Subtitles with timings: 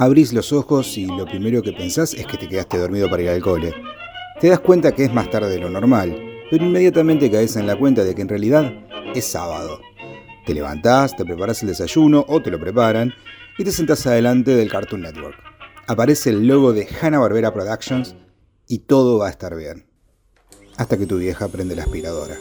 [0.00, 3.30] Abrís los ojos y lo primero que pensás es que te quedaste dormido para ir
[3.30, 3.74] al cole.
[4.40, 6.16] Te das cuenta que es más tarde de lo normal,
[6.52, 8.72] pero inmediatamente caes en la cuenta de que en realidad
[9.16, 9.80] es sábado.
[10.46, 13.12] Te levantás, te preparas el desayuno o te lo preparan
[13.58, 15.34] y te sentás adelante del Cartoon Network.
[15.88, 18.14] Aparece el logo de Hanna-Barbera Productions
[18.68, 19.84] y todo va a estar bien.
[20.76, 22.36] Hasta que tu vieja prende la aspiradora.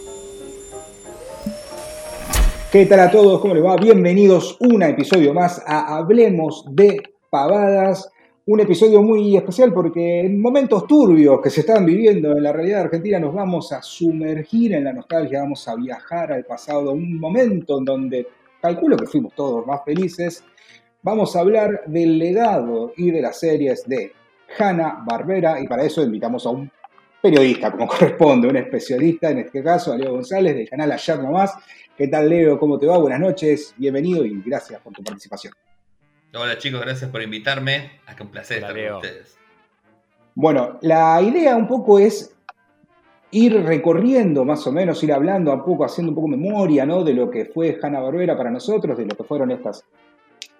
[2.71, 3.41] ¿Qué tal a todos?
[3.41, 3.77] ¿Cómo les va?
[3.77, 8.11] Bienvenidos un episodio más a Hablemos de Pavadas.
[8.45, 12.81] Un episodio muy especial porque en momentos turbios que se están viviendo en la realidad
[12.81, 17.79] argentina nos vamos a sumergir en la nostalgia, vamos a viajar al pasado, un momento
[17.79, 18.27] en donde
[18.61, 20.45] calculo que fuimos todos más felices.
[21.01, 24.13] Vamos a hablar del legado y de las series de
[24.57, 26.71] Hanna Barbera y para eso invitamos a un
[27.21, 31.31] periodista, como corresponde, un especialista, en este caso, a Leo González del canal Ayer No
[31.31, 31.53] Más.
[31.97, 32.57] ¿Qué tal, Leo?
[32.57, 32.97] ¿Cómo te va?
[32.97, 35.53] Buenas noches, bienvenido y gracias por tu participación.
[36.33, 37.91] Hola chicos, gracias por invitarme.
[38.07, 39.37] Es que un placer estar con ustedes.
[40.35, 42.35] Bueno, la idea un poco es
[43.31, 47.03] ir recorriendo más o menos, ir hablando un poco, haciendo un poco memoria, ¿no?
[47.03, 49.83] De lo que fue Hanna Barbera para nosotros, de lo que fueron estas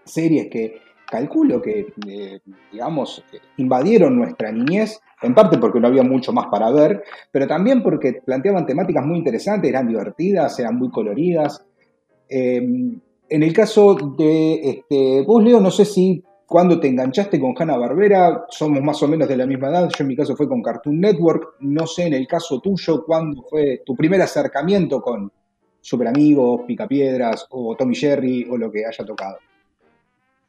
[0.05, 2.39] series que calculo que, eh,
[2.71, 3.23] digamos,
[3.57, 8.21] invadieron nuestra niñez, en parte porque no había mucho más para ver, pero también porque
[8.25, 11.65] planteaban temáticas muy interesantes, eran divertidas, eran muy coloridas.
[12.29, 17.53] Eh, en el caso de este, vos, Leo, no sé si cuando te enganchaste con
[17.57, 20.47] Hanna Barbera, somos más o menos de la misma edad, yo en mi caso fue
[20.47, 25.29] con Cartoon Network, no sé en el caso tuyo cuándo fue tu primer acercamiento con
[25.81, 29.39] Super Amigos, Picapiedras o Tommy Jerry o lo que haya tocado.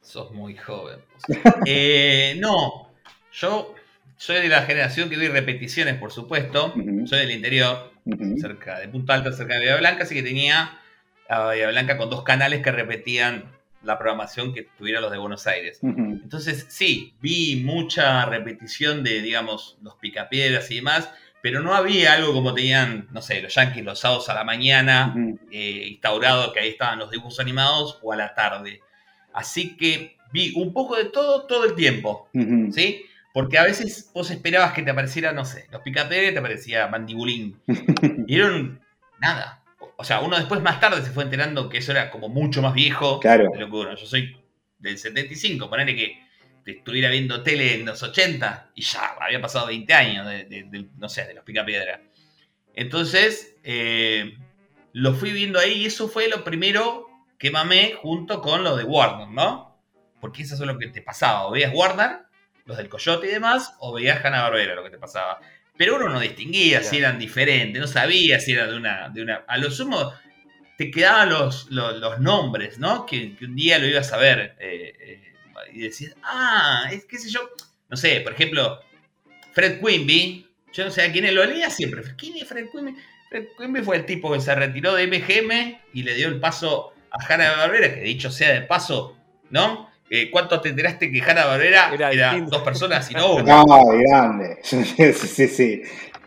[0.01, 1.01] Sos muy joven.
[1.67, 2.91] Eh, no,
[3.33, 3.75] yo
[4.17, 6.73] soy de la generación que doy repeticiones, por supuesto.
[7.07, 7.93] Soy del interior,
[8.41, 10.79] cerca de Punta Alta, cerca de Villa Blanca, así que tenía
[11.29, 13.53] a Bahía Blanca con dos canales que repetían
[13.83, 15.79] la programación que tuvieron los de Buenos Aires.
[15.83, 21.11] Entonces, sí, vi mucha repetición de, digamos, los picapiedras y demás,
[21.43, 25.15] pero no había algo como tenían, no sé, los Yankees los sábados a la mañana,
[25.51, 28.81] eh, instaurado que ahí estaban los dibujos animados, o a la tarde.
[29.33, 32.29] Así que vi un poco de todo todo el tiempo,
[32.73, 33.05] ¿sí?
[33.33, 37.61] Porque a veces vos esperabas que te apareciera, no sé, los picapiedras te aparecía Mandibulín.
[38.27, 38.81] y eran
[39.21, 39.58] nada,
[40.01, 42.73] o sea, uno después más tarde se fue enterando que eso era como mucho más
[42.73, 43.51] viejo claro.
[43.53, 43.97] de lo que uno.
[43.97, 44.41] Yo soy
[44.79, 46.23] del 75, ponele que
[46.65, 51.27] estuviera viendo tele en los 80 y ya había pasado 20 años de, no sé,
[51.27, 52.01] de los picapiedra.
[52.75, 54.39] Entonces, eh,
[54.93, 58.85] lo fui viendo ahí y eso fue lo primero que mamé junto con lo de
[58.85, 59.83] Warner, ¿no?
[60.21, 61.49] Porque eso es lo que te pasaba.
[61.49, 62.21] O veías Warner,
[62.67, 65.41] los del Coyote y demás, o veías Hanna Barbera, lo que te pasaba
[65.79, 69.45] pero uno no distinguía si eran diferentes, no sabía si era de una, de una.
[69.47, 70.13] A lo sumo
[70.77, 73.07] te quedaban los, los, nombres, ¿no?
[73.07, 75.33] Que, un día lo ibas a ver eh, eh,
[75.73, 77.49] y decías, ah, es qué sé yo,
[77.89, 78.81] no sé, por ejemplo,
[79.53, 82.03] Fred Quimby, yo no sé a quién es, lo leía siempre.
[82.17, 82.95] ¿Quién es Fred Quimby?
[83.29, 86.93] Fred Quimby fue el tipo que se retiró de MGM y le dio el paso
[87.11, 89.17] a Hanna Barbera, que dicho sea de paso,
[89.51, 89.88] ¿no?
[90.11, 93.65] Eh, ¿Cuánto te enteraste que Hanna Barbera era, dos personas y no una?
[93.65, 93.67] No,
[93.99, 94.59] grande.
[94.63, 95.83] sí, sí, sí.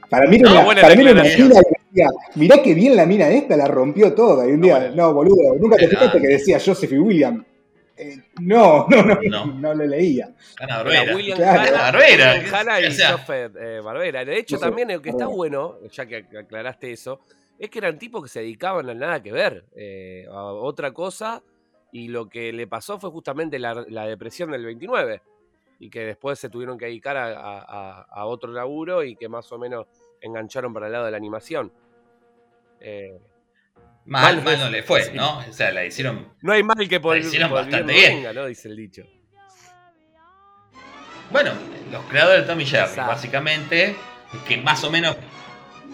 [0.10, 3.56] Para mí, no, una, para mí una mina decía, mirá qué bien la mina esta,
[3.56, 4.48] la rompió toda.
[4.48, 7.46] Y un día, no, boludo, nunca te fijaste que decía Joseph y William.
[7.96, 10.32] Eh, no, no, no, no, no, lo leía.
[10.60, 11.16] Hanna Barbera.
[11.16, 11.72] William claro.
[11.72, 12.34] Barbera.
[12.52, 14.26] Hanna y Joseph eh, Barbera.
[14.26, 17.22] De hecho, también lo que está bueno, ya que aclaraste eso,
[17.58, 21.42] es que eran tipos que se dedicaban a nada que ver, eh, a otra cosa
[21.92, 25.22] y lo que le pasó fue justamente la, depresión del 29
[25.80, 29.88] y que después se tuvieron que dedicar a, otro laburo y que más o menos
[30.22, 31.72] engancharon para el lado de la animación.
[32.80, 33.20] Eh,
[34.06, 35.40] mal, mal, no le fue, ¿no?
[35.40, 36.34] O sea, la hicieron.
[36.42, 38.24] No hay mal que por, la hicieron bastante bien.
[38.34, 38.46] ¿no?
[38.46, 39.04] Dice el dicho.
[41.32, 41.52] Bueno,
[41.92, 43.96] los creadores de Tommy Jerry, básicamente,
[44.48, 45.16] que más o menos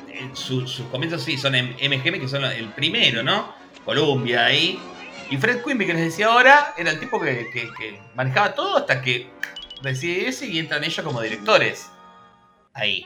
[0.10, 3.54] eh, sus comienzos sí son en MGM, que son el primero, ¿no?
[3.86, 4.80] Columbia ahí.
[5.30, 9.30] Y Fred Quimby, que les decía ahora, era el tipo que, manejaba todo hasta que
[9.82, 11.92] decide ese y entran ellos como directores.
[12.74, 13.06] Ahí.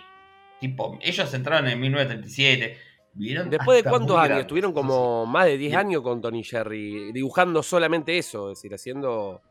[0.60, 2.78] Tipo, ellos entraron en 1937.
[3.14, 8.18] Después de cuántos años, estuvieron como más de 10 años con Tony Jerry, dibujando solamente
[8.18, 9.42] eso, es decir, haciendo...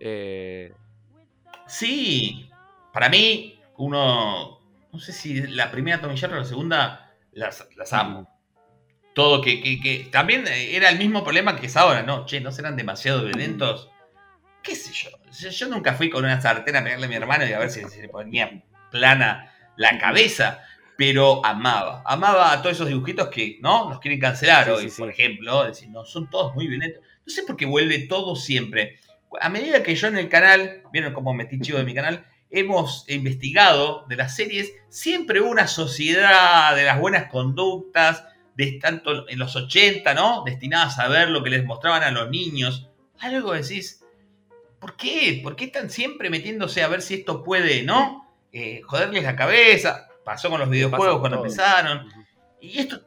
[0.00, 0.72] Eh,
[1.66, 2.48] sí,
[2.92, 4.60] para mí, uno,
[4.92, 8.33] no sé si la primera Tony Jerry o la segunda, las, las amo
[9.14, 12.26] todo, que, que, también era el mismo problema que es ahora, ¿no?
[12.26, 13.90] Che, ¿no serán demasiado violentos?
[14.62, 15.10] ¿Qué sé yo?
[15.50, 17.84] Yo nunca fui con una sartén a pegarle a mi hermano y a ver si
[17.88, 20.62] se le ponía plana la cabeza,
[20.96, 23.88] pero amaba, amaba a todos esos dibujitos que, ¿no?
[23.88, 27.02] Nos quieren cancelar hoy, por ejemplo, decir, no, son todos muy violentos.
[27.26, 28.98] No sé por qué vuelve todo siempre.
[29.40, 33.04] a medida que yo en el canal, vieron cómo metí chivo de mi canal, hemos
[33.08, 38.24] investigado de las series, siempre una sociedad de las buenas conductas,
[38.56, 40.42] de tanto en los 80, ¿no?
[40.44, 42.88] Destinadas a ver lo que les mostraban a los niños.
[43.20, 44.04] Algo decís,
[44.78, 45.40] ¿por qué?
[45.42, 48.28] ¿Por qué están siempre metiéndose a ver si esto puede, ¿no?
[48.52, 50.08] Eh, joderles la cabeza.
[50.24, 52.08] Pasó con los videojuegos cuando empezaron.
[52.60, 53.00] Y esto,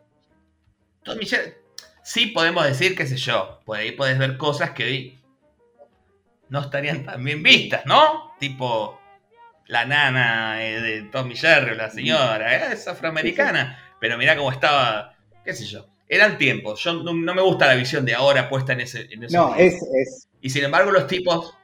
[1.03, 1.17] todo
[2.03, 5.19] sí podemos decir, qué sé yo, por ahí podés ver cosas que hoy
[6.49, 8.33] no estarían tan bien vistas, ¿no?
[8.39, 8.97] Tipo
[9.65, 15.16] la nana eh, de Tommy Jerry, la señora, eh, es afroamericana, pero mirá cómo estaba,
[15.47, 15.85] qué sé yo.
[16.09, 19.07] Eran tiempos, yo no, me gusta la visión de ahora puesta en ese...
[19.31, 21.57] no, es, es, Y sin embargo los tipos...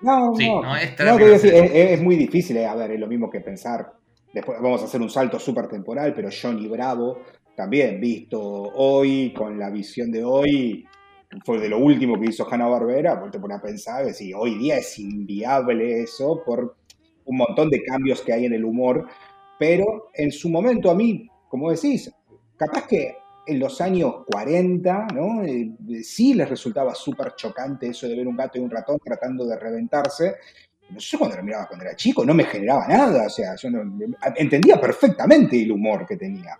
[0.00, 3.92] No, no, Es, muy difícil, eh, a ver, es lo mismo que pensar,
[4.32, 7.20] después vamos a hacer un salto súper temporal, pero Johnny Bravo,
[7.54, 10.84] también visto hoy, con la visión de hoy,
[11.44, 14.58] fue de lo último que hizo Hanna Barbera, porque te pones a pensar si hoy
[14.58, 16.76] día es inviable eso por
[17.26, 19.06] un montón de cambios que hay en el humor,
[19.58, 22.10] pero en su momento a mí, como decís,
[22.66, 25.42] capaz que en los años 40, ¿no?
[25.42, 25.72] Eh,
[26.02, 29.58] sí les resultaba súper chocante eso de ver un gato y un ratón tratando de
[29.58, 30.36] reventarse.
[30.90, 33.68] No sé cuando lo miraba cuando era chico, no me generaba nada, o sea, yo
[34.36, 36.58] entendía perfectamente el humor que tenía.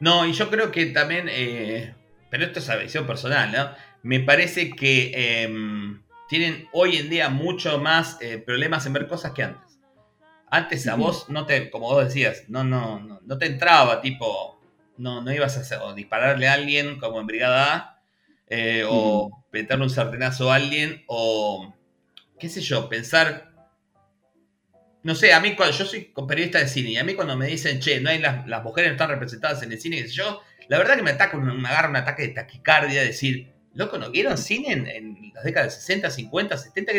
[0.00, 1.94] No, y yo creo que también eh,
[2.34, 3.70] pero esto es a visión personal, ¿no?
[4.02, 9.30] Me parece que em, tienen hoy en día mucho más eh, problemas en ver cosas
[9.30, 9.78] que antes.
[10.50, 14.60] Antes a vos no te, como vos decías, no, no, no, te entraba, tipo,
[14.96, 18.02] no, no ibas a hacer, o dispararle a alguien como en Brigada A,
[18.46, 21.74] eh, o meterle un sartenazo a alguien, o
[22.38, 23.52] qué sé yo, pensar.
[25.02, 27.46] No sé, a mí cuando yo soy periodista de cine, y a mí cuando me
[27.46, 30.14] dicen, che, no hay las, las mujeres no están representadas en el cine, qué sé
[30.14, 34.10] yo, la verdad que me, ataca, me agarra un ataque de taquicardia, decir, loco, ¿no
[34.10, 36.92] vieron cine en, las décadas de 60, 50, 70?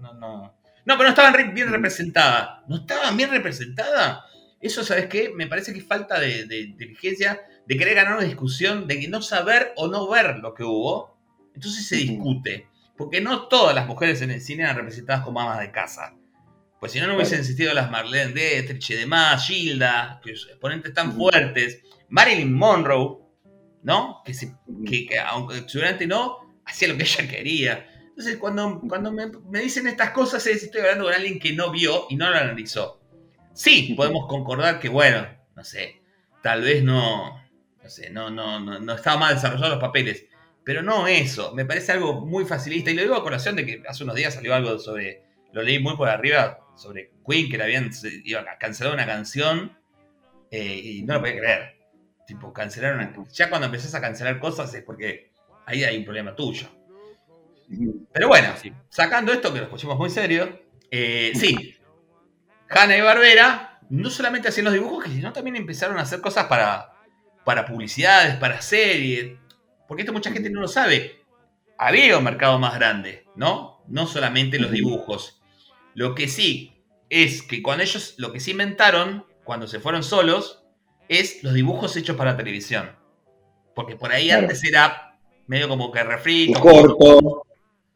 [0.00, 0.54] No, no.
[0.84, 2.60] No, pero no estaban bien representadas.
[2.66, 4.20] ¿No estaban bien representadas?
[4.60, 5.30] Eso, ¿sabes qué?
[5.34, 9.72] Me parece que es falta de, inteligencia, de querer ganar una discusión, de no saber
[9.76, 11.16] o no ver lo que hubo.
[11.54, 12.68] Entonces se discute.
[12.96, 16.16] Porque no todas las mujeres en el cine eran representadas como amas de casa.
[16.80, 21.12] Pues si no, no hubiesen existido las Marlene Dietrich y demás, Gilda, que exponentes tan
[21.12, 21.82] fuertes.
[22.08, 23.18] Marilyn Monroe,
[23.82, 24.22] ¿no?
[24.24, 24.32] Que,
[25.06, 27.86] que, aunque seguramente no, hacía lo que ella quería.
[28.08, 32.06] Entonces, cuando, cuando me, dicen estas cosas, es estoy hablando con alguien que no vio
[32.10, 32.97] y no lo analizó.
[33.58, 35.26] Sí, podemos concordar que, bueno,
[35.56, 36.00] no sé,
[36.42, 37.42] tal vez no,
[37.82, 40.26] no sé, no, no, no, no estaba mal desarrollados los papeles.
[40.62, 42.90] Pero no eso, me parece algo muy facilista.
[42.90, 45.78] Y lo digo a colación de que hace unos días salió algo sobre, lo leí
[45.80, 47.90] muy por arriba, sobre Queen, que le habían
[48.24, 49.76] iba a cancelar una canción
[50.50, 51.78] eh, y no lo podía creer.
[52.26, 53.26] Tipo, cancelaron.
[53.32, 55.32] Ya cuando empezás a cancelar cosas es porque
[55.66, 56.68] ahí hay un problema tuyo.
[58.12, 58.54] Pero bueno,
[58.90, 61.77] sacando esto, que lo pusimos muy serio, eh, sí,
[62.68, 66.92] Hanna y Barbera no solamente hacían los dibujos, sino también empezaron a hacer cosas para,
[67.44, 69.38] para publicidades, para series.
[69.86, 71.22] Porque esto mucha gente no lo sabe.
[71.78, 73.82] Había un mercado más grande, ¿no?
[73.86, 75.40] No solamente los dibujos.
[75.94, 76.74] Lo que sí
[77.08, 80.64] es que cuando ellos, lo que sí inventaron, cuando se fueron solos,
[81.08, 82.90] es los dibujos hechos para televisión.
[83.74, 86.60] Porque por ahí antes era medio como que refrito.
[86.60, 87.46] Corto.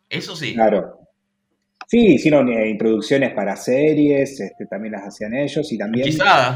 [0.08, 0.54] Eso sí.
[0.54, 1.01] Claro.
[1.92, 6.08] Sí, hicieron eh, introducciones para series, este, también las hacían ellos y también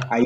[0.09, 0.25] ahí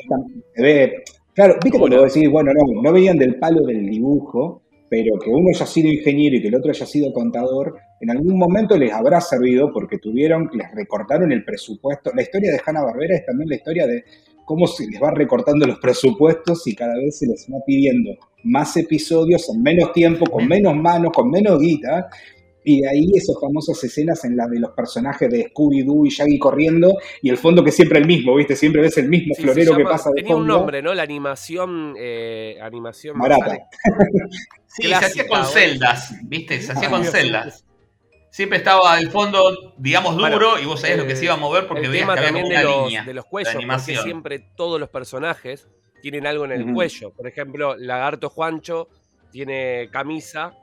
[0.54, 1.02] se ve,
[1.34, 5.48] claro, viste cuando decís, bueno, no, no venían del palo del dibujo, pero que uno
[5.52, 9.20] haya sido ingeniero y que el otro haya sido contador, en algún momento les habrá
[9.20, 12.12] servido porque tuvieron, les recortaron el presupuesto.
[12.14, 14.04] La historia de Hanna Barbera es también la historia de
[14.44, 18.12] cómo se les va recortando los presupuestos y cada vez se les va pidiendo
[18.44, 22.08] más episodios en menos tiempo, con menos manos, con menos guita.
[22.64, 26.38] Y de ahí esas famosas escenas en las de los personajes de Scooby-Doo y Shaggy
[26.38, 28.54] corriendo y el fondo que siempre el mismo, ¿viste?
[28.56, 30.94] Siempre ves el mismo florero que pasa de Tenía un nombre, ¿no?
[30.94, 31.94] La animación...
[31.98, 33.58] Eh, animación Barata.
[34.66, 36.60] sí, se hacía con celdas, ¿viste?
[36.60, 37.64] Se hacía ah, con celdas
[38.30, 41.66] siempre estaba el fondo, digamos, duro y vos sabías lo que se iba a mover
[41.66, 45.68] porque veías que había de los, de los cuellos, porque siempre todos los personajes
[46.00, 47.10] tienen algo en el cuello.
[47.10, 48.88] Por ejemplo, Lagarto Juancho
[49.30, 50.54] tiene camisa,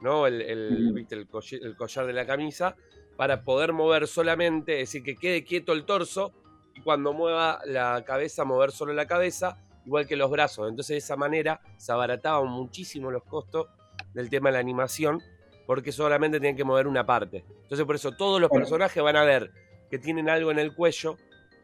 [0.00, 0.26] ¿no?
[0.26, 2.76] El, el, el, collar de la camisa,
[3.16, 6.32] para poder mover solamente, es decir, que quede quieto el torso
[6.74, 10.68] y cuando mueva la cabeza, mover solo la cabeza, igual que los brazos.
[10.68, 13.68] Entonces, de esa manera se abarataban muchísimo los costos
[14.12, 15.22] del tema de la animación
[15.66, 17.44] porque solamente tienen que mover una parte.
[17.62, 19.50] Entonces por eso todos los personajes van a ver
[19.90, 21.16] que tienen algo en el cuello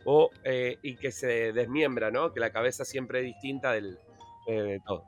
[0.04, 2.32] o, eh, y que se desmiembra, ¿no?
[2.32, 3.98] Que la cabeza siempre es distinta del,
[4.48, 5.04] eh, de todo.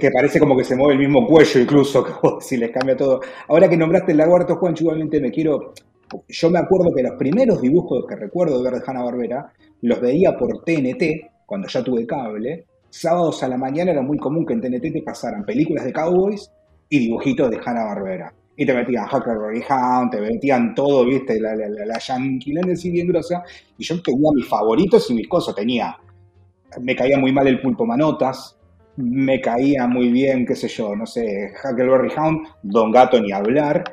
[0.00, 2.04] Que parece como que se mueve el mismo cuello incluso,
[2.40, 3.20] si les cambia todo.
[3.48, 5.72] Ahora que nombraste el lagarto, Juan, igualmente me quiero...
[6.28, 9.52] Yo me acuerdo que los primeros dibujos que recuerdo de ver de Hanna-Barbera
[9.82, 11.02] los veía por TNT,
[11.44, 12.66] cuando ya tuve cable.
[12.88, 16.50] Sábados a la mañana era muy común que en TNT te pasaran películas de cowboys
[16.88, 18.32] y dibujitos de Hanna-Barbera.
[18.56, 23.08] Y te metían Huckleberry Hound, te metían todo, viste, la, la, la, la así bien
[23.08, 23.42] grosa.
[23.76, 25.54] Y yo tenía mis favoritos y mis cosas.
[25.54, 25.94] Tenía,
[26.80, 28.56] me caía muy mal el pulpo manotas,
[28.96, 33.84] me caía muy bien, qué sé yo, no sé, Huckleberry Hound, Don Gato ni hablar.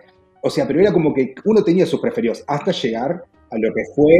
[0.41, 3.83] O sea, pero era como que uno tenía sus preferidos hasta llegar a lo que
[3.95, 4.19] fue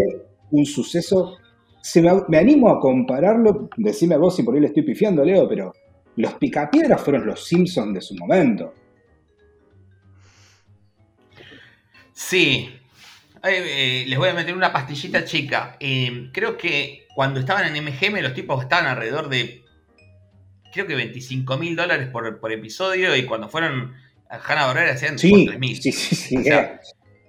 [0.52, 1.38] un suceso.
[1.82, 5.74] Se me, animo a compararlo, decime vos si por ahí le estoy pifiando, Leo, pero
[6.16, 8.74] los picapiedras fueron los Simpsons de su momento.
[12.14, 12.70] Sí.
[13.46, 15.76] Eh, les voy a meter una pastillita chica.
[15.80, 19.63] Eh, creo que cuando estaban en MGM los tipos estaban alrededor de,
[20.74, 23.94] creo que 25 mil dólares por, episodio y cuando fueron
[24.30, 25.82] a Hanna Barbera hacían sí, 3 mil.
[25.82, 26.44] Sí, sí, sí.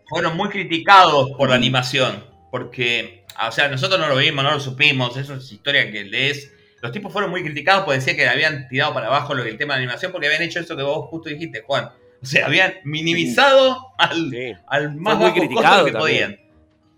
[0.09, 4.61] fueron muy criticados por la animación porque, o sea, nosotros no lo vimos, no lo
[4.61, 6.53] supimos, eso es historia que lees.
[6.81, 9.75] Los tipos fueron muy criticados porque decían que habían tirado para abajo lo el tema
[9.75, 11.91] de animación porque habían hecho eso que vos justo dijiste, Juan
[12.25, 14.33] o sea, habían minimizado al,
[14.67, 16.33] al, más bajo costo que podían.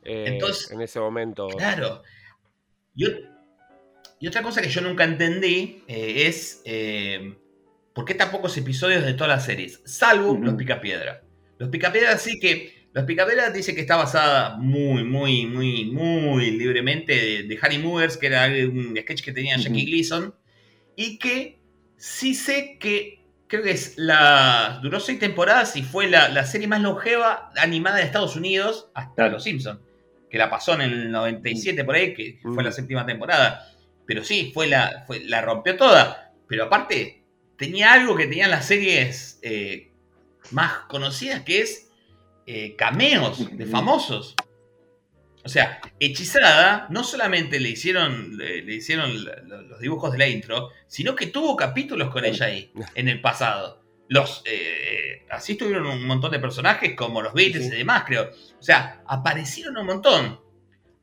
[0.05, 1.49] Eh, Entonces, en ese momento.
[1.49, 2.05] Claro.
[4.21, 7.35] Y, otra cosa que yo nunca entendí eh, es eh,
[7.93, 11.23] por qué tan pocos episodios de todas las series, salvo Los Picapiedra.
[11.59, 12.77] Los Picapiedra sí que.
[12.93, 18.29] Los Picapiedra dice que está basada muy, muy, muy, muy libremente de, Harry Movers, que
[18.29, 20.35] era un sketch que tenía Jackie Gleason,
[20.97, 21.59] y que
[21.99, 24.81] sí sé que creo que es la.
[24.83, 29.45] Duró seis temporadas y fue la, serie más longeva animada de Estados Unidos hasta Los
[29.45, 29.81] Simpsons.
[30.31, 33.76] Que la pasó en el 97 por ahí, que fue la séptima temporada.
[34.07, 36.33] Pero sí, fue la, fue, la rompió toda.
[36.49, 37.25] Pero aparte,
[37.57, 39.93] tenía algo que tenían las series eh,
[40.53, 41.91] más conocidas, que es
[42.47, 44.35] eh, cameos de famosos.
[45.45, 49.25] O sea, Hechizada no solamente le hicieron, le, hicieron
[49.69, 53.81] los dibujos de la intro, sino que tuvo capítulos con ella ahí, en el pasado.
[54.09, 58.31] Los, eh, así estuvieron un montón de personajes como los Beatles y demás, creo.
[58.59, 60.41] O sea, aparecieron un montón.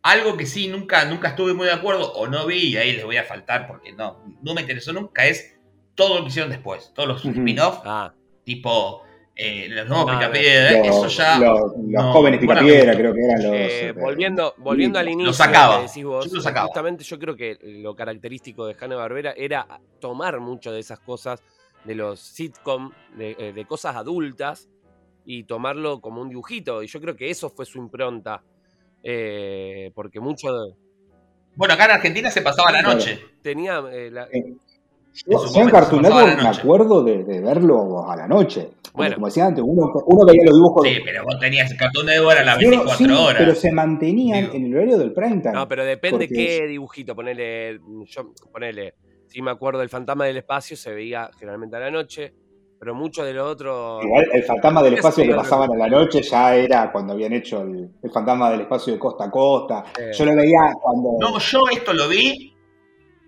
[0.04, 3.06] Algo que sí nunca, nunca estuve muy de acuerdo o no vi, y ahí les
[3.06, 5.58] voy a faltar porque no, no me interesó nunca, es
[5.96, 6.92] todo lo que hicieron después.
[6.94, 8.14] Todos los spin-off, ah.
[8.44, 9.04] tipo
[9.36, 11.40] eh, los nuevos Picapiedra, eso ya.
[11.40, 13.52] Los, jóvenes Picapiedra, creo que eran los.
[13.54, 16.68] Eh, este, volviendo, volviendo al inicio, lo sacaba.
[16.68, 21.42] justamente yo creo que lo característico de Hanna Barbera era tomar mucho de esas cosas,
[21.84, 24.70] de los sitcom, de, eh, de, cosas adultas,
[25.26, 26.84] y tomarlo como un dibujito.
[26.84, 28.44] Y yo creo que eso fue su impronta.
[29.04, 30.52] Eh, porque mucho.
[30.52, 30.74] De...
[31.56, 33.20] Bueno, acá en Argentina se pasaba la noche.
[33.42, 33.82] Tenía.
[33.82, 34.28] La,
[35.28, 38.72] yo, en Cartoon Network me acuerdo de, verlo a la noche.
[38.94, 39.16] Bueno.
[39.16, 40.88] Como decía antes, uno, uno, veía los dibujos.
[40.88, 43.36] Sí, pero vos tenías Cartoon Network a las 24 sí, horas.
[43.38, 45.54] Pero se mantenían en el horario del prime time.
[45.54, 47.16] No, pero depende qué dibujito.
[47.16, 48.96] Ponele, yo, ponele,
[49.28, 52.34] si me acuerdo, el fantasma del espacio se veía generalmente a la noche
[52.84, 54.02] pero mucho de lo otro.
[54.04, 57.62] Igual el fantasma del espacio que pasaban a la noche ya era cuando habían hecho
[57.62, 59.86] el, fantasma del espacio de costa a costa.
[60.12, 61.18] Yo lo veía cuando.
[61.18, 62.54] No, yo esto lo vi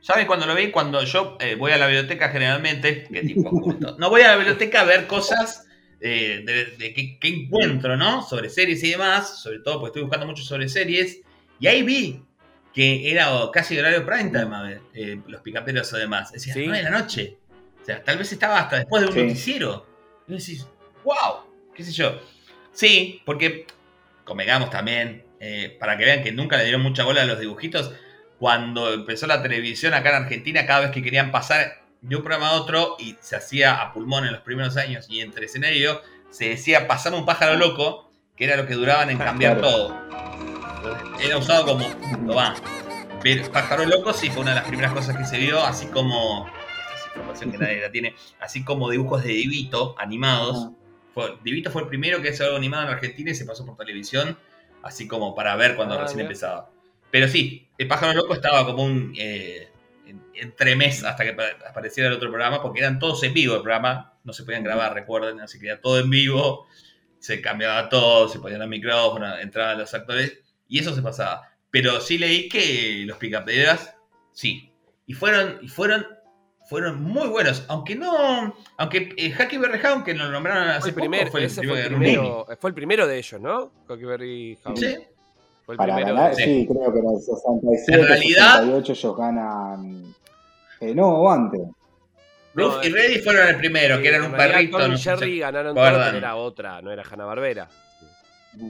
[0.02, 0.72] ¿Sabes cuando lo vi?
[0.72, 3.50] Cuando yo eh, voy a la biblioteca generalmente, ¿qué tipo
[3.98, 5.66] No voy a la biblioteca a ver cosas
[6.02, 8.24] eh, de, qué, encuentro, ¿no?
[8.24, 11.22] Sobre series y demás, sobre todo porque estoy buscando mucho sobre series.
[11.62, 12.22] Y ahí vi
[12.74, 16.34] que era casi horario prime time, eh, los picaperos además.
[16.34, 16.66] Decía, ¿Sí?
[16.66, 17.38] 9 de la noche.
[17.86, 19.86] O sea, tal vez estaba hasta después de un noticiero.
[20.28, 20.66] Y decís,
[21.04, 22.20] wow, qué sé yo.
[22.72, 23.68] Sí, porque,
[24.24, 25.24] convengamos también,
[25.80, 27.94] para que vean que nunca le dieron mucha bola a los dibujitos,
[28.40, 32.50] cuando empezó la televisión acá en Argentina, cada vez que querían pasar de un programa
[32.50, 36.02] a otro y se hacía a pulmón en los primeros años y entre escenario,
[36.32, 39.96] se decía pasame un pájaro loco, que era lo que duraban en cambiar todo.
[41.24, 42.56] Era usado como va.
[43.22, 46.50] Pero pájaro loco sí fue una de las primeras cosas que se vio, así como
[47.16, 50.70] información que nadie la tiene, así como dibujos de Divito animados.
[51.14, 53.78] Fue, Divito fue el primero que se había animado en Argentina y se pasó por
[53.78, 54.38] televisión,
[54.84, 56.70] así como para ver cuando ah, recién empezaba.
[57.12, 59.70] Pero sí, el pájaro loco estaba como un eh,
[60.36, 61.36] entremés hasta que
[61.68, 64.94] apareciera el otro programa, porque eran todos en vivo el programa, no se podían grabar,
[64.94, 66.68] recuerden, así que era todo en vivo,
[67.20, 71.50] se cambiaba todo, se ponían los micrófonos, entraban los actores, y eso se pasaba.
[71.72, 73.96] Pero sí leí que los picapiedras,
[74.32, 74.72] sí.
[75.08, 76.06] Y fueron, y fueron,
[76.66, 77.66] fueron muy buenos.
[77.68, 78.54] Aunque no.
[78.78, 81.52] Aunque eh, Hacky Berry Hound, que lo nombraron hace fue el poco, fue, el,
[81.88, 83.72] primero, fue el primero de ellos, ¿no?
[83.88, 84.78] Hacky Berry Hound.
[84.78, 84.96] Sí.
[85.66, 86.68] Para ganar, sí.
[86.70, 90.16] creo que en el 67, en realidad, 68 ellos ganan.
[90.80, 91.62] Eh, no, antes.
[92.54, 94.78] Ruf y Reddy fueron el primero, que eran un perrito.
[94.78, 97.68] Tom y Jerry ganaron todo, pero era otra, no era Hanna Barbera.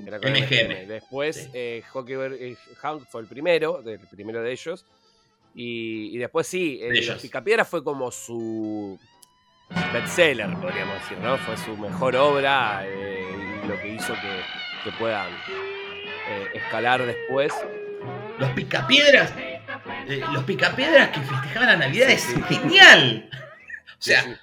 [0.08, 0.88] Era MGM.
[0.88, 4.86] Después, eh, eh, Hank fue el primero, el primero de ellos.
[5.58, 9.00] Y, después sí, eh, Los Picapiedras fue como su
[9.94, 11.38] bestseller, podríamos decir, ¿no?
[11.38, 15.30] Fue su mejor obra eh, y lo que hizo que, puedan
[16.54, 17.54] escalar después.
[18.38, 19.34] Los Picapiedras,
[20.34, 23.30] los Picapiedras que festejaban la Navidad es genial.
[23.98, 24.38] O sea,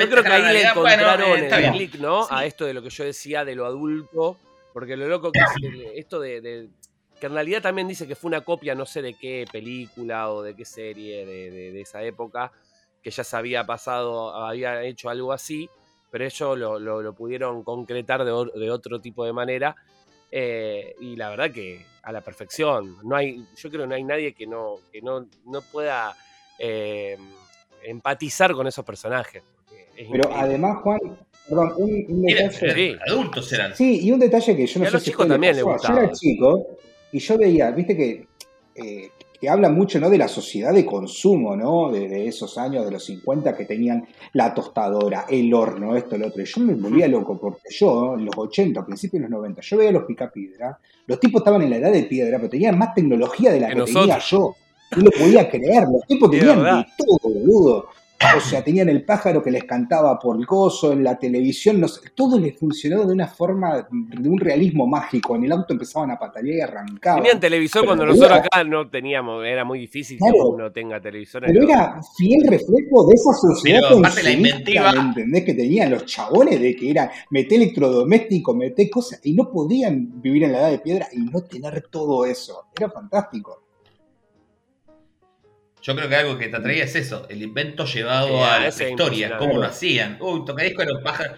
[0.00, 2.26] yo creo que ahí le encontraron el clic, ¿no?
[2.30, 4.38] A esto de lo que yo decía de lo adulto,
[4.72, 5.48] porque lo loco que es
[5.96, 6.68] esto de,
[7.20, 10.42] que en realidad también dice que fue una copia, no sé de qué película o
[10.42, 12.50] de qué serie de, esa época,
[13.02, 15.68] que ya se había pasado, había hecho algo así,
[16.10, 19.76] pero ellos lo, pudieron concretar de, otro tipo de manera.
[20.32, 22.96] Eh, y la verdad que a la perfección.
[23.02, 26.16] No hay, yo creo que no hay nadie que no, que no, no pueda
[26.58, 27.18] eh,
[27.82, 29.42] empatizar con esos personajes.
[30.10, 30.98] Pero además, Juan,
[31.46, 32.72] perdón, un, detalle.
[32.74, 33.76] Sí, adultos eran.
[33.76, 36.78] Sí, y un detalle que yo no sé los chicos también le Yo era chico
[37.12, 38.28] y yo veía, viste que,
[38.74, 40.10] eh, que habla mucho ¿no?
[40.10, 41.90] de la sociedad de consumo, ¿no?
[41.90, 46.42] De, esos años, de los 50 que tenían la tostadora, el horno, esto, lo otro.
[46.42, 49.76] Y yo me volvía loco porque yo, en los 80, principios de los 90, yo
[49.78, 53.50] veía los picapiedra, los tipos estaban en la edad de piedra, pero tenían más tecnología
[53.50, 54.54] de la que, tenía yo.
[54.96, 57.86] No lo podía creer, los tipos tenían de todo, boludo.
[58.36, 61.84] O sea, tenían el pájaro que les cantaba por el gozo, en la televisión,
[62.14, 65.36] todo les funcionó de una forma, de un realismo mágico.
[65.36, 67.22] En el auto empezaban a patalear y arrancaban.
[67.22, 71.44] Tenían televisor cuando nosotros acá no teníamos, era muy difícil que uno tenga televisor.
[71.46, 75.44] Pero era fiel reflejo de esa sociedad pero, la ¿entendés?
[75.44, 80.44] Que tenían los chabones de que era meter electrodoméstico, meter cosas, y no podían vivir
[80.44, 82.66] en la edad de piedra y no tener todo eso.
[82.76, 83.69] Era fantástico.
[85.82, 89.36] Yo creo que algo que te atraía es eso, el invento llevado a la historia,
[89.38, 90.18] cómo lo hacían.
[90.20, 91.36] Uy, tocadisco era un pájaro.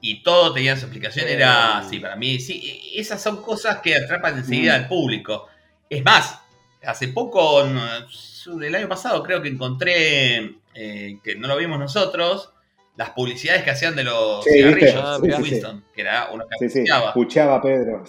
[0.00, 1.28] Y todo tenía su explicación.
[1.28, 4.82] Era, sí, para mí, sí, esas son cosas que atrapan enseguida mm.
[4.82, 5.46] al público.
[5.88, 6.40] Es más,
[6.84, 12.52] hace poco, el año pasado, creo que encontré, eh, que no lo vimos nosotros,
[12.96, 17.60] las publicidades que hacían de los cigarrillos ah, Winston, que era uno que sí, escuchaba
[17.60, 18.04] Pedro.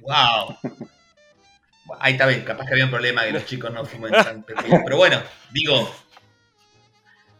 [0.00, 0.56] wow.
[1.98, 4.44] Ahí está bien, capaz que había un problema que los chicos no fumen tan
[4.84, 5.22] Pero bueno,
[5.52, 5.92] digo,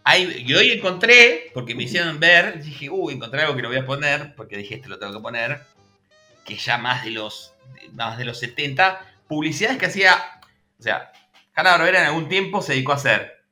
[0.04, 3.78] ahí, yo hoy encontré, porque me hicieron ver, dije, uy, encontré algo que lo voy
[3.78, 5.60] a poner, porque dije, este lo tengo que poner,
[6.44, 7.54] que ya más de los,
[7.92, 10.16] más de los 70, publicidades que hacía,
[10.78, 11.12] o sea,
[11.54, 13.44] Hanna Barbera en algún tiempo se dedicó a hacer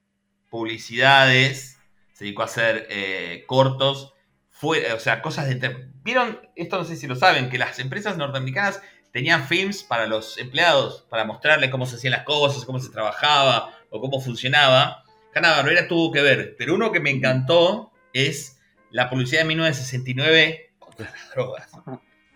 [0.51, 1.79] publicidades,
[2.13, 4.15] se dedicó a hacer eh, cortos,
[4.51, 5.89] fue, o sea, cosas de...
[6.03, 6.41] ¿Vieron?
[6.57, 8.81] Esto no sé si lo saben, que las empresas norteamericanas
[9.13, 13.71] tenían films para los empleados, para mostrarles cómo se hacían las cosas, cómo se trabajaba
[13.91, 15.05] o cómo funcionaba.
[15.35, 18.59] Hanna Barbera tuvo que ver, pero uno que me encantó es
[18.91, 21.71] la publicidad de 1969 contra las drogas.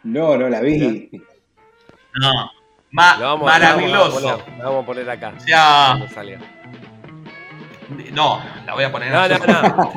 [0.04, 1.10] No, no la vi.
[2.20, 4.20] No, maravilloso.
[4.58, 5.34] La vamos, a poner acá.
[5.46, 5.96] Ya.
[8.12, 9.92] No, la voy a poner no, no, no.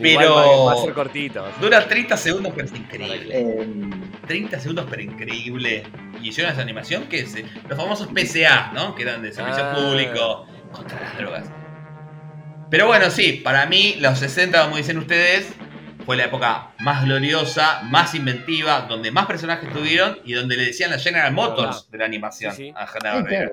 [0.00, 0.64] Pero.
[0.64, 1.44] Va a ser cortito.
[1.60, 4.03] Dura 30 segundos, pero es increíble.
[4.26, 5.84] 30 segundos, pero increíble.
[6.22, 7.36] Y hicieron esa animación que es
[7.68, 8.94] los famosos PCA, ¿no?
[8.94, 9.74] Que eran de servicio ah.
[9.74, 11.50] público contra las drogas.
[12.70, 15.52] Pero bueno, sí, para mí, los 60, como dicen ustedes,
[16.04, 20.90] fue la época más gloriosa, más inventiva, donde más personajes tuvieron y donde le decían
[20.90, 23.50] la General Motors de la animación a Hanna Barbera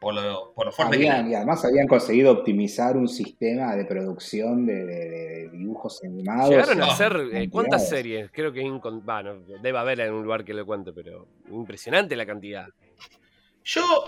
[0.00, 6.02] por lo, por fuerte Y además habían conseguido optimizar un sistema de producción de, dibujos
[6.04, 6.50] animados.
[6.50, 8.30] Llegaron a hacer, eh, ¿cuántas series?
[8.32, 12.68] Creo que bueno, debe haber en un lugar que le cuente, pero impresionante la cantidad.
[13.64, 14.06] Yo,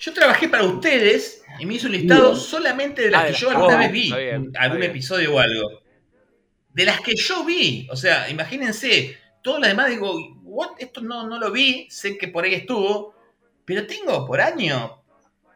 [0.00, 3.50] yo trabajé para ustedes y me hizo un listado solamente de las ah, que yo
[3.50, 4.12] alguna vez vi,
[4.58, 5.80] algún episodio o algo.
[6.72, 10.70] De las que yo vi, o sea, imagínense, todas las demás digo, What?
[10.78, 13.14] esto no, no lo vi, sé que por ahí estuvo,
[13.64, 15.02] pero tengo por año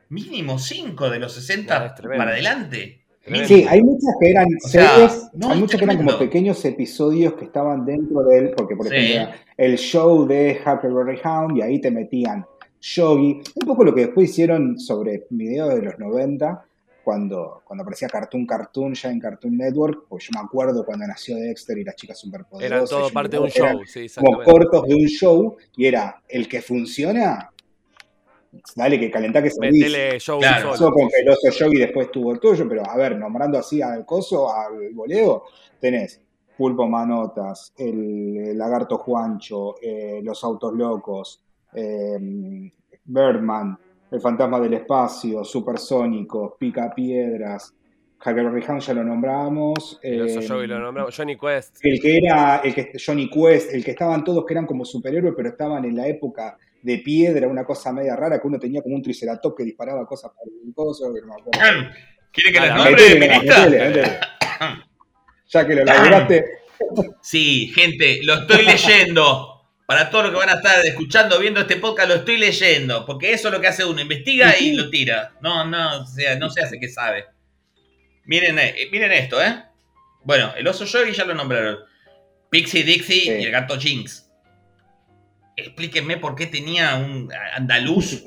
[0.09, 3.01] mínimo 5 de los 60 para adelante.
[3.47, 7.87] Sí, hay muchas que eran series, hay muchas que eran como pequeños episodios que estaban
[7.87, 12.45] dentro de él, porque por ejemplo el show de Huckleberry Hound y ahí te metían
[12.81, 16.67] Shogi, un poco lo que después hicieron sobre videos de los 90,
[17.03, 21.37] cuando, cuando aparecía Cartoon Cartoon ya en Cartoon Network, pues yo me acuerdo cuando nació
[21.37, 22.91] Dexter y las chicas superpoderosas.
[22.91, 26.47] Eran todo parte de un show, sí, Como cortos de un show, y era el
[26.47, 27.54] que funciona,
[28.77, 30.73] dale que calentá que se Metele show claro.
[30.77, 34.53] con Peloso Show y después tuvo el tuyo, pero a ver, nombrando así al coso,
[34.53, 35.45] al voleo,
[35.81, 36.21] tenés
[36.57, 42.71] Pulpo Manotas, el, Lagarto Juancho, eh, Los Autos Locos, eh,
[43.05, 43.79] Birdman,
[44.11, 47.75] El Fantasma del Espacio, Supersónicos, Pica Piedras,
[48.25, 49.99] Huckleberry Hound ya lo nombramos.
[50.03, 51.15] El Joey lo nombramos.
[51.15, 51.77] Johnny Quest.
[51.83, 55.35] El que era, el que, Johnny Quest, el que estaban todos que eran como superhéroes,
[55.37, 58.95] pero estaban en la época de piedra, una cosa media rara, que uno tenía como
[58.95, 61.13] un triceratops que disparaba cosas para el coso.
[62.33, 64.21] ¿Quiere que les nombre?
[65.47, 66.45] Ya que lo laburaste.
[67.21, 69.51] Sí, gente, lo estoy leyendo.
[69.87, 73.05] Para todos los que van a estar escuchando, viendo este podcast, lo estoy leyendo.
[73.05, 75.35] Porque eso es lo que hace uno, investiga y lo tira.
[75.43, 77.27] No, no, o sea, no se hace que sabe.
[78.27, 79.65] Miren, eh, miren esto, ¿eh?
[80.25, 81.79] Bueno, el oso Yogi ya lo nombraron.
[82.51, 84.31] Pixie Dixie y el gato Jinx.
[85.57, 88.25] Explíquenme por qué tenía un andaluz.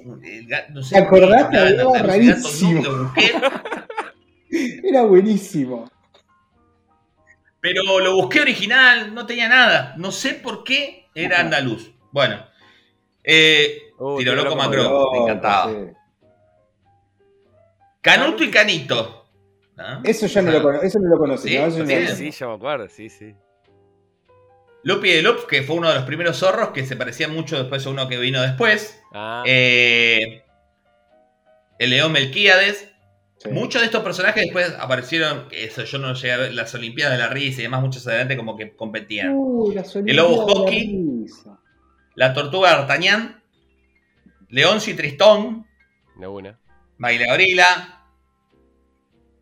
[0.69, 1.53] No sé, ¿Te acordás?
[1.53, 3.13] Era rarísimo.
[4.83, 5.89] Era buenísimo.
[7.60, 9.93] Pero lo busqué original, no tenía nada.
[9.97, 11.91] No sé por qué era andaluz.
[12.12, 12.45] Bueno.
[13.23, 15.73] Eh, Tiro Loco Macro, me encantaba.
[18.01, 19.16] Canuto y Canito.
[20.04, 21.50] Eso ya no lo, eso no lo conocí.
[21.50, 23.36] Sí, sí, ya me acuerdo, sí, sí.
[24.84, 27.86] Lupi de Loop, que fue uno de los primeros zorros que se parecía mucho después
[27.86, 29.02] a uno que vino después.
[29.13, 29.44] Ah.
[29.46, 30.44] Eh,
[31.80, 32.92] el León Melquíades.
[33.52, 37.24] Muchos de estos personajes después aparecieron, eso yo no llegué a ver, las Olimpiadas de
[37.24, 39.28] la Risa y demás, muchos adelante como que competían.
[39.28, 41.26] el Lobo Hockey,
[42.16, 43.44] la, Tortuga D'Artagnan,
[44.50, 45.68] Leoncio y Tristón,
[46.18, 46.60] una.
[46.98, 47.96] Baila Gorila,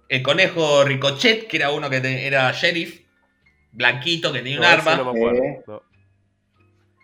[0.10, 3.02] el Conejo Ricochet, que era uno que era sheriff,
[3.72, 4.96] blanquito, que tenía un arma.
[4.96, 5.84] No me acuerdo.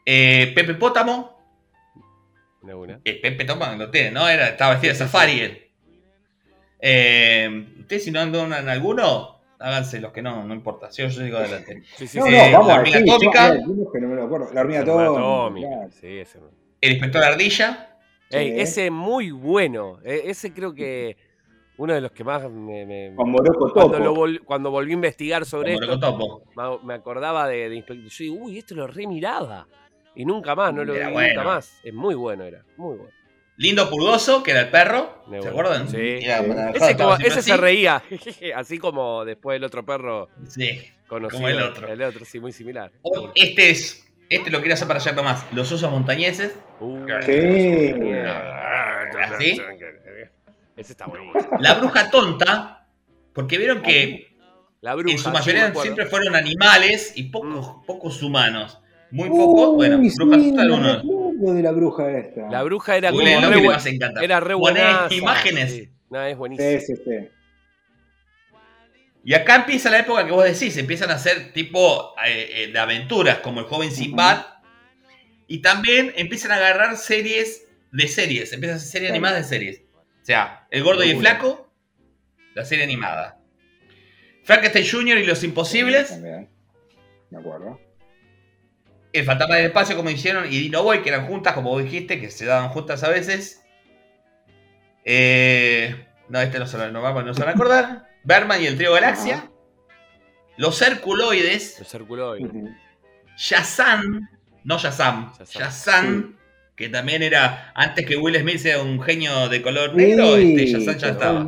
[0.06, 1.40] Eh, Pepe Pótamo.
[3.04, 4.28] Eh, Pepe Pótamo lo tiene, ¿no?
[4.28, 5.68] Era, estaba vestido de safari él.
[6.80, 10.92] Eh, Ustedes si no andan en alguno, háganse los que no, no importa.
[10.92, 11.84] Si yo, yo digo adelante.
[11.98, 12.32] Sí, sí, no, sí.
[12.32, 13.54] No, vamos la hormiga atómica.
[14.54, 15.68] La hormiga atómica.
[16.00, 16.40] Sí, ese.
[16.80, 17.98] El inspector Ardilla.
[18.30, 20.00] Ey, ese muy bueno.
[20.04, 21.18] E, ese creo que
[21.82, 22.86] uno de los que más me.
[22.86, 23.42] me cuando,
[24.46, 26.44] cuando volví a investigar sobre esto, Topo.
[26.84, 28.08] me acordaba de, de inspector.
[28.08, 29.68] Yo digo, uy, esto lo remiraba.
[30.14, 31.80] Y nunca más, no lo vi nunca más.
[31.84, 32.64] Es muy bueno, era.
[32.78, 33.12] Muy bueno.
[33.58, 35.24] Lindo Pulgoso, que era el perro.
[35.42, 35.88] ¿Se acuerdan?
[35.88, 36.20] Sí.
[37.24, 38.04] ese, se reía,
[38.56, 40.30] así como después el otro perro.
[40.48, 40.82] Sí.
[41.08, 41.88] Como el otro.
[41.88, 42.92] El otro, sí, muy similar.
[43.34, 44.08] Este es.
[44.30, 45.52] Este lo quiero hacer para allá más.
[45.52, 46.56] Los osos montañeses.
[46.80, 47.94] Uh, sí.
[49.20, 49.62] ¿Así?
[50.82, 51.32] Ese está bueno.
[51.60, 52.88] La bruja tonta,
[53.34, 54.36] porque vieron que
[54.82, 57.86] la bruja, en su mayoría siempre fueron animales y pocos, mm.
[57.86, 58.80] pocos humanos.
[59.12, 61.04] Muy pocos, bueno, bruja tonta
[61.50, 62.50] de la bruja esta?
[62.50, 63.22] La bruja era como.
[63.22, 65.08] era re buena.
[65.10, 65.90] imágenes.
[66.10, 66.70] No, es buenísimo.
[66.80, 67.30] Sí, sí, sí.
[69.24, 72.80] Y acá empieza la época que vos decís, empiezan a hacer tipo eh, eh, de
[72.80, 74.46] aventuras, como el joven Sinbad.
[75.48, 79.82] Y también empiezan a agarrar series de series, empiezan a hacer series animadas de series.
[80.22, 81.72] O sea, El Gordo y el Flaco,
[82.54, 83.40] la serie animada.
[84.44, 85.18] Frankenstein Jr.
[85.18, 86.10] y Los Imposibles.
[86.10, 86.50] También.
[87.30, 87.80] Me acuerdo.
[89.14, 92.20] El Fantasma del Espacio, como hicieron, y Dino Boy, que eran juntas, como vos dijiste,
[92.20, 93.64] que se daban juntas a veces.
[95.04, 98.08] Eh, no, este no se, lo, no, no se van a acordar.
[98.24, 99.50] Berman y el Trío Galaxia.
[100.58, 101.80] Los Circuloides.
[101.80, 102.52] Los Circuloides.
[103.36, 104.30] Shazam.
[104.64, 105.34] No Shazam.
[105.46, 106.38] Shazam.
[106.82, 110.98] Que también era, antes que Will Smith sea un genio de color negro, este Shazam
[110.98, 111.48] ya estaba.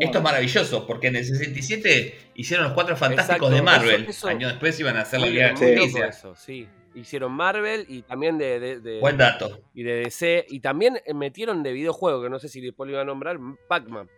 [0.00, 4.08] Esto es maravilloso, porque en el 67 hicieron los cuatro fantásticos de Marvel.
[4.24, 6.68] Años después iban a hacer la Liga de sí.
[6.96, 9.60] Hicieron Marvel y también de, Buen dato.
[9.72, 10.46] Y de DC.
[10.48, 14.08] Y también metieron de videojuego, que no sé si después lo iba a nombrar, Pac-Man.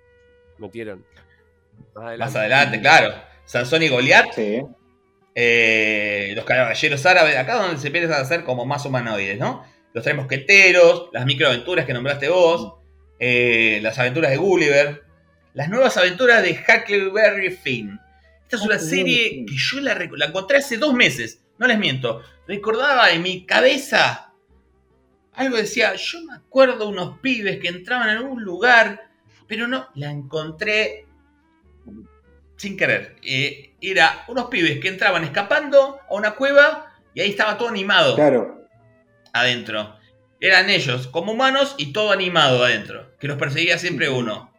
[0.56, 1.04] Metieron.
[1.94, 2.80] Más adelante.
[2.80, 3.14] claro.
[3.44, 4.32] Sansón y Goliath.
[4.34, 4.62] Sí.
[5.40, 9.64] Eh, los caballeros árabes, acá donde se empiezan a hacer como más humanoides, ¿no?
[9.92, 12.74] Los tres mosqueteros, las microaventuras que nombraste vos.
[13.20, 15.04] Eh, las aventuras de Gulliver,
[15.54, 18.00] las nuevas aventuras de Huckleberry Finn.
[18.42, 22.20] Esta es una serie que yo la, encontré hace dos meses, no les miento.
[22.48, 24.32] Recordaba en mi cabeza
[25.34, 29.08] algo decía, yo me acuerdo unos pibes que entraban en un lugar,
[29.46, 31.06] pero no, la encontré
[32.58, 33.16] sin querer.
[33.22, 38.14] Eh, era unos pibes que entraban escapando a una cueva y ahí estaba todo animado.
[38.16, 38.68] Claro.
[39.32, 39.96] Adentro.
[40.40, 44.52] Eran ellos, como humanos y todo animado adentro, que los perseguía siempre uno.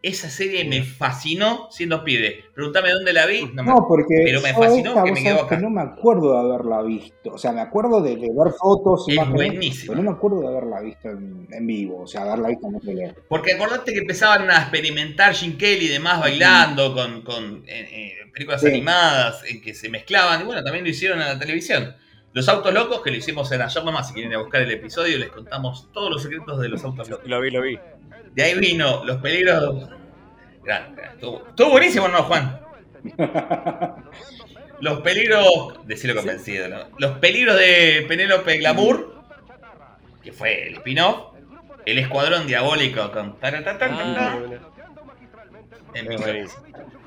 [0.00, 2.44] Esa serie me fascinó siendo pibe.
[2.54, 3.50] Pregúntame dónde la vi.
[3.52, 5.58] No, porque pero me fascinó que me quedó acá.
[5.58, 7.32] no me acuerdo de haberla visto.
[7.32, 9.92] O sea, me acuerdo de, ver fotos y es buenísimo.
[9.92, 12.02] Pero no me acuerdo de haberla visto en, vivo.
[12.02, 13.16] O sea, haberla visto en otro lugar.
[13.28, 17.64] Porque acordate que empezaban a experimentar Jim Kelly y demás bailando con, con
[18.32, 20.42] películas animadas en que se mezclaban.
[20.42, 21.96] Y bueno, también lo hicieron en la televisión.
[22.32, 24.70] Los autos locos, que lo hicimos en Ayer Nomás, si quieren ir a buscar el
[24.70, 27.26] episodio, les contamos todos los secretos de los autos locos.
[27.26, 27.78] Lo vi, lo vi.
[28.34, 29.88] De ahí vino los peligros.
[31.16, 32.60] Estuvo buenísimo, ¿no, Juan?
[34.80, 35.86] Los peligros.
[35.86, 36.78] Decirlo convencido, ¿no?
[36.98, 39.24] Los peligros de Penélope Glamour,
[40.22, 41.34] que fue el spin-off.
[41.84, 43.36] El escuadrón diabólico con.
[43.42, 44.38] Ah,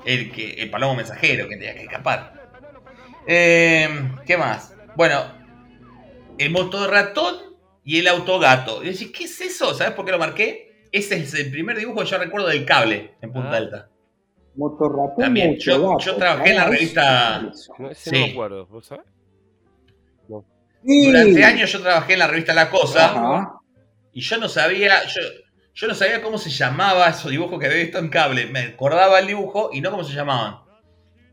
[0.04, 2.34] el, que, el palomo mensajero que tenía que escapar.
[3.26, 3.88] Eh,
[4.26, 4.71] ¿Qué más?
[4.96, 5.22] Bueno,
[6.38, 7.36] el motor ratón
[7.84, 8.82] y el autogato.
[8.82, 9.74] Y decís, ¿qué es eso?
[9.74, 10.86] ¿Sabes por qué lo marqué?
[10.92, 13.56] Ese es el primer dibujo que yo recuerdo del cable en Punta ah.
[13.56, 13.88] Alta.
[14.54, 15.16] Motorratón.
[15.24, 17.50] También, yo, yo, trabajé en la revista.
[17.78, 18.16] No, ese sí.
[18.20, 19.06] no me acuerdo, ¿vos sabés?
[20.84, 23.52] Durante años yo trabajé en la revista La Cosa.
[24.12, 25.04] Y yo no sabía.
[25.06, 25.20] Yo,
[25.74, 28.46] yo no sabía cómo se llamaba esos dibujos que había visto en cable.
[28.46, 30.58] Me acordaba el dibujo y no cómo se llamaban.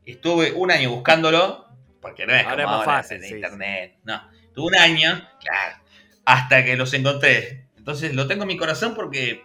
[0.05, 1.65] Estuve un año buscándolo,
[2.01, 3.97] porque no es ahora como es más fácil, en internet.
[4.03, 4.21] No,
[4.53, 5.77] tuve un año, claro,
[6.25, 7.67] hasta que los encontré.
[7.77, 9.43] Entonces lo tengo en mi corazón porque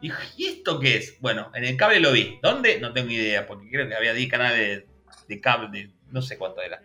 [0.00, 1.18] dije, ¿y esto qué es?
[1.20, 2.38] Bueno, en el cable lo vi.
[2.42, 2.80] ¿Dónde?
[2.80, 4.84] No tengo idea, porque creo que había 10 canales
[5.28, 6.82] de, cable, de, no sé cuánto era.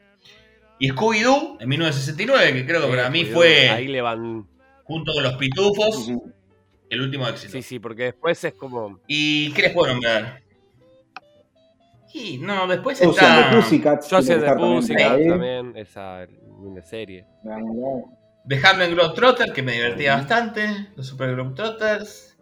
[0.77, 3.69] Y Scooby-Doo, en 1969, que creo que para mí fue...
[3.69, 4.47] Ahí le van...
[4.83, 6.11] Junto con los pitufos
[6.89, 7.53] el último éxito.
[7.53, 8.99] Sí, sí, porque después es como.
[9.07, 10.41] ¿Y qué les puedo nombrar?
[12.13, 13.49] Y no, después está.
[13.49, 16.25] De Pussycat, Joseph de Pussycat también, esa
[16.61, 17.25] linda serie.
[18.47, 20.87] The Harlem Globetrotters, que me divertía bastante.
[20.95, 22.37] Los Super Globetrotters.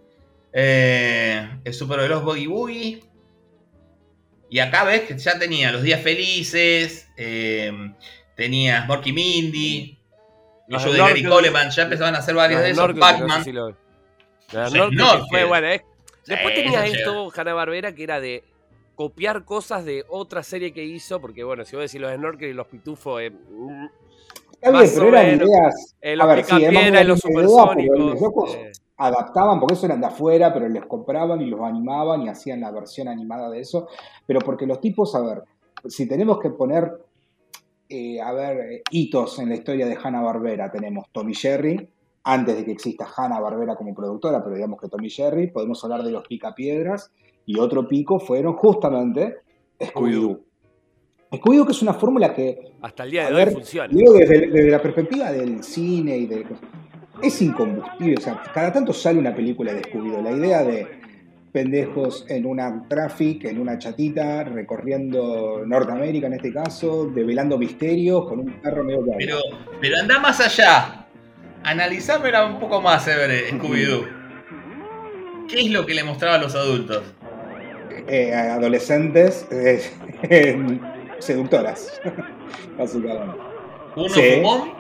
[0.54, 3.04] Eh, el Super Veloz Boogie Boogie.
[4.50, 7.10] Y acá ves que ya tenía Los Días Felices.
[7.18, 7.72] Eh,
[8.36, 10.00] tenías Morky Mindy.
[10.68, 11.70] Los de Gary Coleman.
[11.72, 12.94] Ya empezaban a hacer varios de esos.
[12.94, 13.44] Pac-Man.
[15.30, 15.68] fue bueno.
[15.68, 15.84] ¿eh?
[16.26, 18.44] Después tenía esto, Hanna Barbera, que era de
[18.98, 22.50] copiar cosas de otra serie que hizo, porque bueno, si voy a decir los Snorkel
[22.50, 23.32] y los Pitufos, eh,
[24.60, 25.96] Está bien, pero eran ideas.
[26.02, 28.00] Eh, los a ver, sí, los supersónicos.
[28.00, 28.72] Los locos eh.
[28.98, 32.72] adaptaban, porque eso eran de afuera, pero les compraban y los animaban y hacían la
[32.72, 33.88] versión animada de eso.
[34.26, 35.44] Pero porque los tipos, a ver,
[35.88, 36.92] si tenemos que poner,
[37.88, 41.88] eh, a ver, hitos en la historia de Hanna Barbera, tenemos Tommy Jerry,
[42.24, 46.02] antes de que exista Hanna Barbera como productora, pero digamos que Tommy Jerry, podemos hablar
[46.02, 47.12] de los Picapiedras,
[47.48, 49.38] y otro pico fueron justamente
[49.80, 50.40] Scooby-Doo.
[51.32, 52.74] Scooby-Doo que es una fórmula que...
[52.82, 53.88] Hasta el día de hoy funciona.
[53.92, 56.46] Digo, desde, la perspectiva del cine y de...
[57.24, 60.22] Es incombustible, o sea, cada tanto sale una película de Scooby-Doo.
[60.22, 60.88] La idea de
[61.52, 68.42] pendejos en una traffic, en una chatita, recorriendo Norteamérica en este caso, develando misterios con
[68.42, 69.38] un carro medio Pero,
[69.82, 71.08] pero anda más allá
[71.64, 74.08] analizármela un poco más, Ever, Scooby-Doo.
[75.50, 77.04] ¿Qué es lo que le mostraba a los adultos?
[78.08, 79.82] Eh, adolescentes eh,
[81.20, 82.00] seductoras,
[82.78, 83.38] básicamente.
[83.96, 84.74] Uno fumón,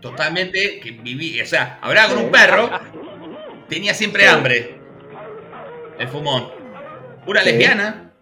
[0.00, 2.70] totalmente, que vivía, o sea, hablaba con un perro,
[3.68, 4.76] tenía siempre hambre,
[5.98, 6.48] el fumón.
[7.26, 8.12] Una lesbiana,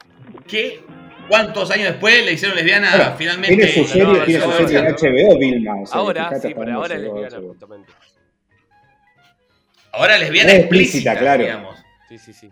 [0.46, 0.82] que
[1.28, 3.56] ¿Cuántos años después le hicieron lesbiana finalmente?
[3.56, 5.74] Tiene su serie, tiene su serie en HBO, Vilma.
[5.92, 7.92] ahora, sí, pero ahora es lesbiana, justamente.
[9.92, 11.42] Ahora lesbiana explícita, claro.
[11.44, 11.78] Digamos.
[12.08, 12.50] Sí, sí, sí.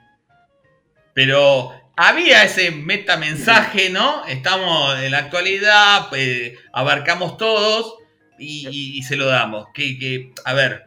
[1.20, 4.24] Pero había ese metamensaje, ¿no?
[4.24, 7.98] Estamos en la actualidad, pues, abarcamos todos
[8.38, 9.66] y, se lo damos.
[9.74, 10.86] Que, que, a ver,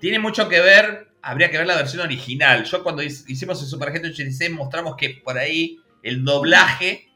[0.00, 2.64] tiene mucho que ver, habría que ver la versión original.
[2.64, 7.10] Yo cuando hicimos el Superagente 86 mostramos que por ahí el doblaje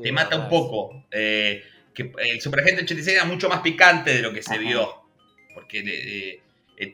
[0.00, 1.04] te mata un poco.
[1.10, 1.60] Eh,
[1.92, 5.08] que el Superagente 86 era mucho más picante de lo que se vio.
[5.54, 6.40] Porque eh,
[6.76, 6.92] el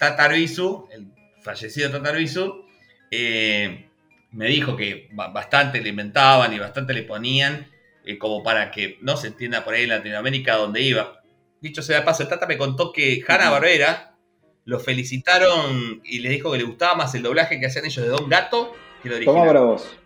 [1.42, 2.64] fallecido Tataru
[3.10, 3.87] eh,
[4.32, 7.68] me dijo que bastante le inventaban y bastante le ponían
[8.04, 11.22] eh, como para que no se entienda por ahí en Latinoamérica donde iba.
[11.60, 14.16] Dicho sea de paso, el Tata me contó que Hanna Barbera
[14.64, 18.10] lo felicitaron y le dijo que le gustaba más el doblaje que hacían ellos de
[18.10, 19.34] Don Gato que lo original.
[19.34, 19.96] Toma para vos.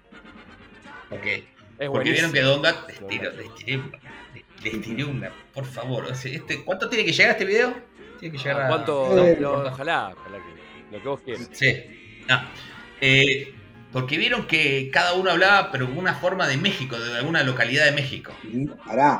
[1.11, 1.89] Ok.
[1.91, 3.31] Porque vieron que Donga les tiró,
[4.63, 6.07] les tiré, una, por favor.
[6.11, 7.75] Este, ¿Cuánto tiene que llegar este video?
[8.21, 8.69] Tiene que llegar a.
[8.69, 9.03] ¿Cuánto?
[9.03, 11.49] ojalá, ojalá que, lo que vos quieras.
[11.53, 12.23] Sí.
[12.29, 12.41] No.
[13.01, 13.55] Eh,
[13.93, 17.85] porque vieron que cada uno hablaba, pero con una forma de México, de alguna localidad
[17.85, 18.33] de México.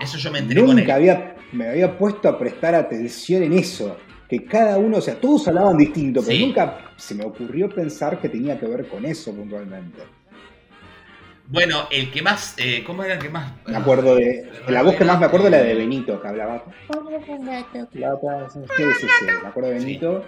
[0.01, 3.97] eso yo me enteré nunca con Había, me había puesto a prestar atención en eso.
[4.29, 8.31] Que cada uno, o sea, todos hablaban distinto, pero nunca se me ocurrió pensar que
[8.31, 10.03] tenía que ver con eso puntualmente.
[11.49, 12.55] Bueno, el que más.
[12.57, 13.53] Eh, ¿Cómo era el que más?
[13.67, 14.51] Me acuerdo de.
[14.69, 16.65] La voz que más me acuerdo es la de Benito, que hablaba.
[17.93, 18.49] La otra.
[18.49, 18.61] Sí,
[18.99, 19.27] sí, sí.
[19.43, 20.25] Me acuerdo de Benito.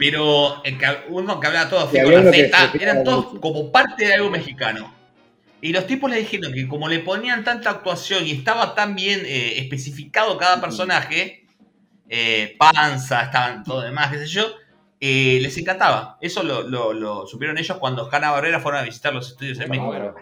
[0.00, 4.06] Pero el que, uno que hablaba todo así con la Z, eran todos como parte
[4.06, 4.94] de algo mexicano.
[5.60, 9.20] Y los tipos le dijeron que como le ponían tanta actuación y estaba tan bien
[9.26, 11.44] eh, especificado cada personaje,
[12.08, 14.46] eh, panza, estaban todo demás, qué sé yo.
[14.98, 16.16] Eh, les encantaba.
[16.22, 20.14] Eso lo, lo, supieron ellos cuando Hanna Barbera fueron a visitar los estudios en México.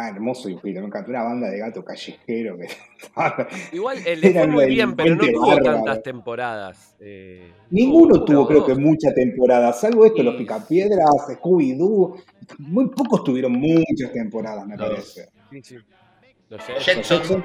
[0.00, 2.68] Ah, hermoso dibujito, me encantó una banda de gato callejero que
[3.76, 6.96] Igual le fue muy bien, pero no tuvo tantas temporadas.
[7.00, 12.16] Eh, Ninguno tuvo, creo que, muchas temporadas, salvo esto, los Picapiedras, Scooby-Doo.
[12.58, 15.28] Muy pocos tuvieron muchas temporadas, me parece.
[15.50, 15.76] Sí, sí.
[16.48, 17.44] Los Jetsons.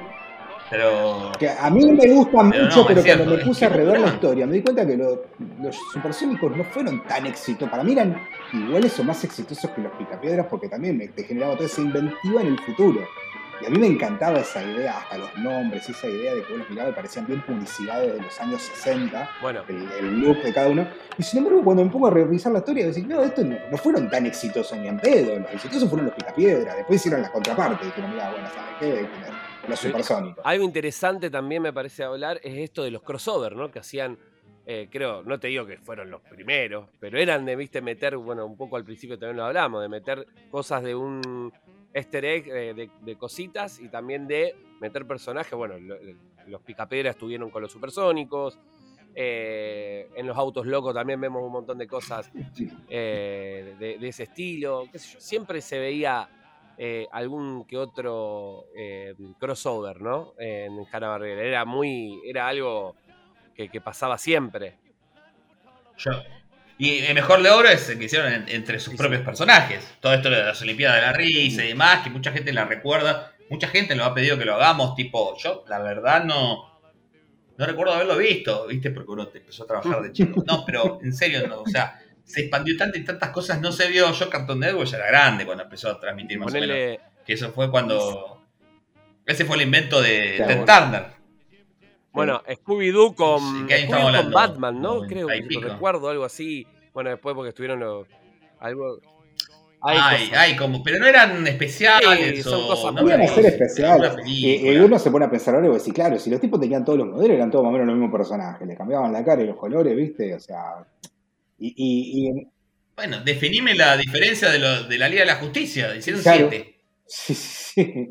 [0.70, 1.32] Pero.
[1.38, 4.54] Que a mí me gusta mucho, pero cuando me puse a rever la historia, me
[4.54, 7.70] di cuenta que los supersónicos no fueron tan exitosos.
[7.70, 8.20] Para mí eran
[8.52, 12.48] iguales o más exitosos que los picapiedras, porque también me generaba toda esa inventiva en
[12.48, 13.00] el futuro.
[13.60, 16.64] Y a mí me encantaba esa idea, hasta los nombres, esa idea de que uno
[16.68, 19.62] miraba y parecían bien publicidades de los años 60, bueno.
[19.68, 20.86] el, look de cada uno.
[21.16, 24.10] Y sin embargo, cuando me pongo a revisar la historia, decir, no, estos no, fueron
[24.10, 26.76] tan exitosos ni en pedo, los exitosos fueron los picapiedras.
[26.76, 29.08] Después hicieron la contraparte, y dijeron, mira, bueno, ¿sabes qué?
[29.68, 30.44] Los supersónicos.
[30.44, 33.70] Algo interesante también me parece hablar es esto de los crossover, ¿no?
[33.70, 34.18] Que hacían,
[34.64, 38.46] eh, creo, no te digo que fueron los primeros, pero eran de, viste, meter, bueno,
[38.46, 41.52] un poco al principio también lo hablamos, de meter cosas de un
[41.92, 45.52] easter egg, eh, de, cositas y también de meter personajes.
[45.52, 45.74] Bueno,
[46.46, 48.58] los picaperas estuvieron con los supersónicos.
[49.18, 54.84] Eh, en los autos locos también vemos un montón de cosas de, ese estilo.
[54.94, 56.28] Siempre se veía
[56.78, 60.34] eh, algún que otro eh, crossover, ¿no?
[60.38, 61.42] En Hanna Barbera.
[61.42, 62.20] Era muy.
[62.26, 62.96] Era algo
[63.54, 64.76] que, pasaba siempre.
[66.78, 69.96] Y el mejor de oro es el que hicieron entre sus propios personajes.
[70.00, 73.32] Todo esto de las Olimpiadas de la Risa y demás, que mucha gente la recuerda.
[73.48, 76.76] Mucha gente nos ha pedido que lo hagamos, tipo, yo la verdad no.
[77.56, 78.90] No recuerdo haberlo visto, ¿viste?
[78.90, 80.44] Porque uno empezó a trabajar de chico.
[80.46, 81.62] No, pero en serio, no.
[81.62, 84.12] O sea, se expandió tanto y tantas cosas no se vio.
[84.12, 86.76] Yo Cartoon Network ya era grande cuando empezó a transmitir más o menos.
[87.24, 88.42] Que eso fue cuando.
[89.24, 91.16] Ese fue el invento de Ted Turner.
[92.12, 95.02] Bueno, Scooby-Doo con, con Batman, ¿no?
[95.02, 96.66] Creo que recuerdo algo así.
[96.92, 98.06] Bueno, después porque estuvieron los.
[98.58, 98.98] Algo.
[99.82, 102.42] Ay, ay, como, pero no eran especiales.
[102.42, 104.16] son cosas no a ser especiales.
[104.26, 106.98] Y, uno se pone a pensar ahora y decir, claro, si los tipos tenían todos
[106.98, 108.66] los modelos, eran todos más o menos los mismos personajes.
[108.66, 110.34] Le cambiaban la cara y los colores, ¿viste?
[110.34, 110.84] O sea,
[111.58, 112.30] y,
[112.94, 115.94] Bueno, definime la diferencia de, lo, de, la Liga de la Justicia.
[115.94, 116.80] Hicieron siete.
[117.06, 118.10] Sí, sí.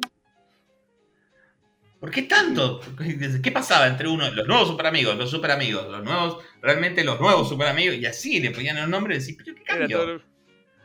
[1.99, 2.81] ¿Por qué tanto?
[3.41, 7.19] ¿Qué pasaba entre uno, los nuevos super amigos, los super amigos, los nuevos, realmente los
[7.19, 7.95] nuevos super amigos?
[7.95, 10.21] Y así le ponían el nombre y decís, ¿pero qué cambió?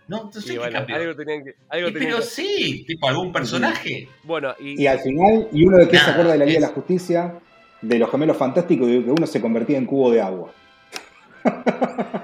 [0.08, 0.96] No, entonces ¿qué cambió?
[0.96, 4.08] Algo tenían que, algo pero sí, tipo algún personaje.
[4.24, 6.72] Bueno, y, al final, y uno de que se acuerda de la Liga de la
[6.72, 7.34] Justicia,
[7.82, 10.52] de los gemelos fantásticos, de que uno se convertía en cubo de agua.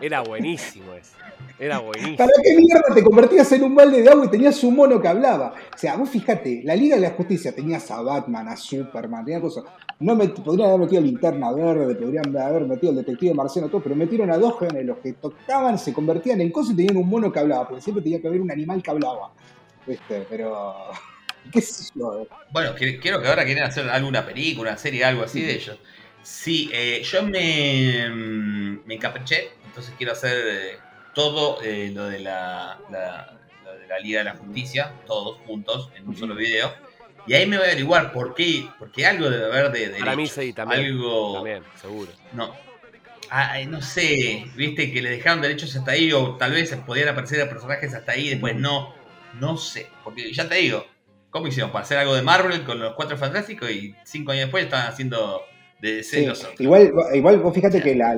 [0.00, 1.16] Era buenísimo eso.
[1.58, 2.16] Era buenísimo.
[2.18, 5.08] ¿Para qué mierda te convertías en un balde de agua y tenías un mono que
[5.08, 5.54] hablaba?
[5.74, 9.40] O sea, vos fíjate, la Liga de la Justicia tenías a Batman, a Superman, tenía
[9.40, 9.64] cosas.
[9.98, 13.96] No me, podrían haber metido linterna verde, podrían haber metido el detective marciano, todo, pero
[13.96, 17.38] metieron a dos los que tocaban, se convertían en cosas y tenían un mono que
[17.38, 19.32] hablaba, porque siempre tenía que haber un animal que hablaba.
[19.86, 20.26] ¿Viste?
[20.28, 20.74] Pero.
[21.52, 22.26] ¿Qué sé yo?
[22.50, 25.78] Bueno, quiero que ahora quieren hacer alguna película, una serie, algo así de ellos.
[26.26, 30.78] Sí, eh, yo me, mm, me encapriché, entonces quiero hacer eh,
[31.14, 36.16] todo eh, lo, de la, de la Liga de la Justicia, todos juntos, en un
[36.16, 36.74] solo video.
[37.28, 40.16] Y ahí me voy a averiguar por qué, porque algo debe haber de, de Para
[40.16, 40.86] mí sí, también.
[40.86, 42.10] Algo, también, seguro.
[42.32, 42.52] No.
[43.68, 47.48] no sé, viste que le dejaron derechos hasta ahí, o tal vez podían aparecer a
[47.48, 48.96] personajes hasta ahí, después no.
[49.34, 50.86] No sé, porque ya te digo,
[51.30, 51.70] ¿cómo hicieron?
[51.70, 55.46] Para hacer algo de Marvel con los cuatro fantásticos y cinco años después estaban haciendo
[56.58, 58.14] igual, igual vos fíjate que la,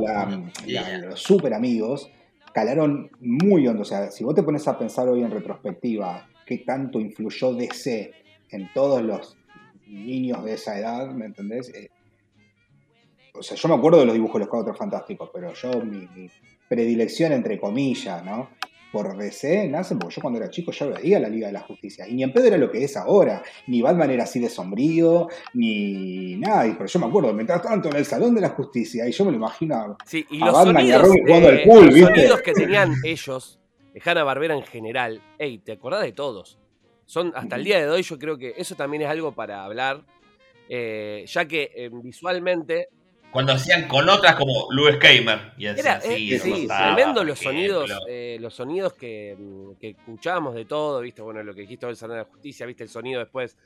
[1.02, 2.10] los super amigos
[2.52, 3.82] calaron muy hondo.
[3.82, 8.12] O sea, si vos te pones a pensar hoy en retrospectiva qué tanto influyó DC
[8.50, 9.36] en todos los
[9.86, 11.72] niños de esa edad, ¿me entendés?
[11.74, 11.90] Eh,
[13.34, 16.08] o sea, yo me acuerdo de los dibujos de los cuatro fantásticos, pero yo, mi
[16.68, 18.50] predilección entre comillas, ¿no?
[18.92, 22.06] Por DC nacen porque yo cuando era chico ya veía la Liga de la Justicia.
[22.08, 23.42] Y ni en pedo era lo que es ahora.
[23.66, 26.64] Ni Batman era así de sombrío, ni nada.
[26.76, 29.30] Pero yo me acuerdo, mientras tanto en el Salón de la Justicia, y yo me
[29.30, 32.42] lo imagino sí, y los Batman sonidos, y a Robin jugando al pool, Los sonidos
[32.42, 33.60] que tenían ellos,
[33.92, 36.58] de Hanna Barbera en general, hey, ¿te acordás de todos?
[37.04, 40.04] Son, hasta el día de hoy yo creo que eso también es algo para hablar,
[40.68, 42.88] eh, ya que eh, visualmente
[43.30, 45.52] cuando hacían con otras como Luis Kamer.
[45.58, 49.36] Y Era, eh, sí, tremendo los sonidos, eh, los sonidos que,
[49.80, 52.84] que, escuchábamos de todo, viste, bueno, lo que dijiste del Salón de la Justicia, viste
[52.84, 53.56] el sonido después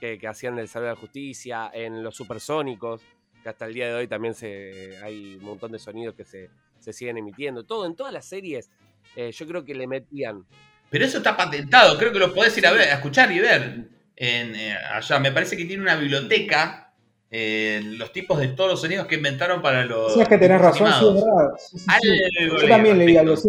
[0.00, 3.00] que, que hacían del Salón de la Justicia, en los supersónicos,
[3.42, 6.50] que hasta el día de hoy también se, hay un montón de sonidos que se,
[6.78, 7.64] se siguen emitiendo.
[7.64, 8.70] Todo, en todas las series,
[9.14, 10.44] eh, yo creo que le metían.
[10.90, 13.88] Pero eso está patentado, creo que lo podés ir a ver, a escuchar y ver.
[14.14, 14.54] En,
[14.92, 16.85] allá, me parece que tiene una biblioteca
[17.30, 20.14] eh, los tipos de todos los sonidos que inventaron para los.
[20.14, 22.60] Sí, es que tenés razón, sí, es verdad.
[22.62, 23.48] Yo también leí algo así.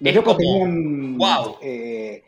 [0.00, 1.16] Los locos tenían.
[1.16, 1.56] Wow.
[1.62, 2.22] Eh,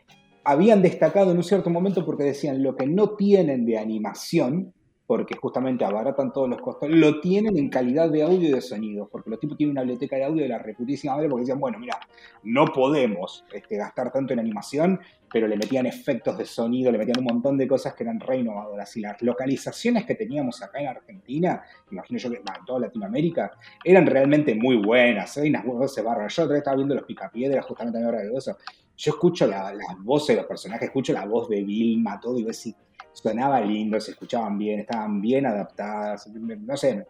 [0.44, 4.72] habían destacado en un cierto momento porque decían lo que no tienen de animación
[5.10, 9.08] porque justamente abaratan todos los costos, lo tienen en calidad de audio y de sonido,
[9.10, 11.80] porque los tipos tienen una biblioteca de audio de la reputísima madre, porque decían, bueno,
[11.80, 11.98] mira,
[12.44, 17.18] no podemos este, gastar tanto en animación, pero le metían efectos de sonido, le metían
[17.18, 18.96] un montón de cosas que eran re innovadoras.
[18.96, 23.50] Y las localizaciones que teníamos acá en Argentina, imagino yo que en toda Latinoamérica,
[23.84, 25.36] eran realmente muy buenas.
[25.38, 26.36] Hay unas voces bárbaras.
[26.36, 28.56] Yo otra vez estaba viendo los picapiedras, justamente ahora de eso.
[28.96, 32.52] Yo escucho las voces de los personajes, escucho la voz de Vilma, todo, y veo
[32.52, 32.76] si
[33.12, 37.06] sonaba lindo, se escuchaban bien, estaban bien adaptadas, no sé,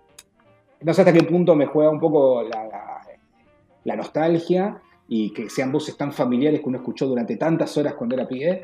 [0.80, 5.96] no sé hasta qué punto me juega un poco la, nostalgia y que sean voces
[5.96, 8.62] tan familiares que uno escuchó durante tantas horas cuando era pie.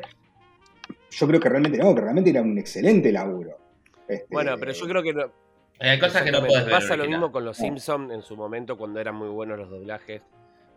[1.11, 3.57] Yo creo que realmente no, que realmente era un excelente laburo.
[4.07, 5.25] Este, bueno, pero yo creo que no,
[5.79, 6.73] hay cosas que no puedes ver.
[6.73, 10.21] Pasa lo mismo con los Simpsons en su momento cuando eran muy buenos los doblajes.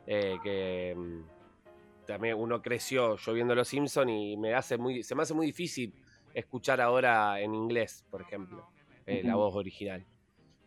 [0.06, 5.14] Eh, que mm, también uno creció yo viendo los Simpsons y me hace muy, se
[5.14, 5.94] me hace muy difícil
[6.34, 8.68] escuchar ahora en inglés, por ejemplo,
[9.06, 10.04] eh, la voz original.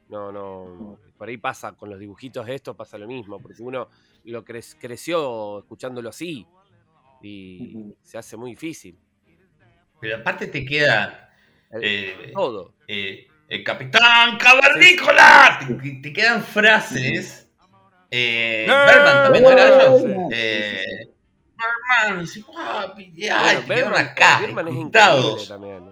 [0.09, 3.87] No, no, por ahí pasa con los dibujitos de esto, pasa lo mismo, porque uno
[4.25, 6.45] lo creció escuchándolo así
[7.21, 8.97] y se hace muy difícil.
[9.99, 11.33] Pero aparte te queda
[11.81, 12.75] eh, todo.
[12.87, 15.59] Eh, el capitán cavernícola,
[16.01, 17.49] te, quedan frases.
[18.11, 19.87] Eh, Berman también era
[22.35, 25.83] Y papi, ay, bueno, acá, es también.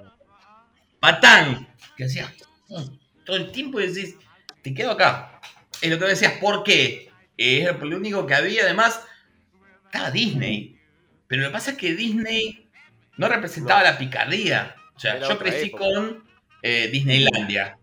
[1.00, 1.68] Patán,
[1.98, 2.32] que hacía
[3.26, 4.16] todo el tiempo y decís,
[4.62, 5.40] te quedo acá.
[5.82, 7.10] Es lo que decías, ¿por qué?
[7.38, 9.02] Es lo único que había, además,
[9.86, 10.78] estaba Disney.
[11.28, 12.70] Pero lo que pasa es que Disney
[13.18, 14.76] no representaba la picardía.
[14.96, 16.24] O sea, yo crecí con
[16.62, 17.78] eh, Disneylandia,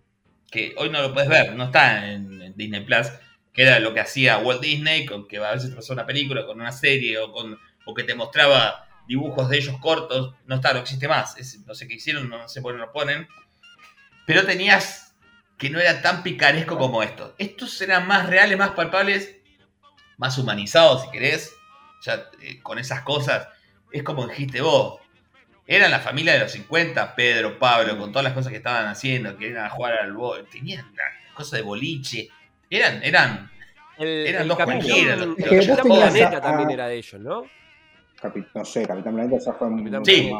[0.50, 3.08] que hoy no lo puedes ver, no está en, en, Disney Plus,
[3.52, 6.60] que era lo que hacía Walt Disney, con que a veces pasó una película, con
[6.60, 7.58] una serie o con
[7.88, 11.34] o que te mostraba dibujos de ellos cortos, no está, no existe más.
[11.66, 13.26] no sé qué hicieron, no sé por qué no lo ponen.
[14.26, 15.16] Pero tenías
[15.56, 17.34] que no era tan picaresco como esto.
[17.38, 19.36] Estos eran más reales, más palpables,
[20.18, 21.54] más humanizados, si querés.
[22.02, 23.48] Ya eh, con esas cosas,
[23.90, 25.00] es como dijiste vos.
[25.66, 29.36] Eran la familia de los 50, Pedro, Pablo, con todas las cosas que estaban haciendo,
[29.38, 30.94] que iban a jugar al bol, tenían
[31.34, 32.28] cosas de boliche.
[32.68, 33.50] Eran, eran,
[33.98, 35.14] eran dos cualquiera.
[35.14, 37.44] El también era de ellos, ¿no?
[38.54, 40.30] No sé, Capitán Planeta ya fue muy sí.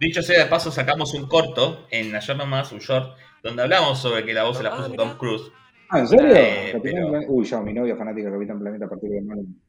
[0.00, 4.24] Dicho sea de paso, sacamos un corto en Ayer Nomás, un short, donde hablamos sobre
[4.24, 5.52] que la voz se la puso ah, Tom Cruise.
[5.88, 6.34] Ah, ¿en serio?
[6.34, 9.22] Eh, Uy, yo, mi novia fanática de Capitán Planeta a partir de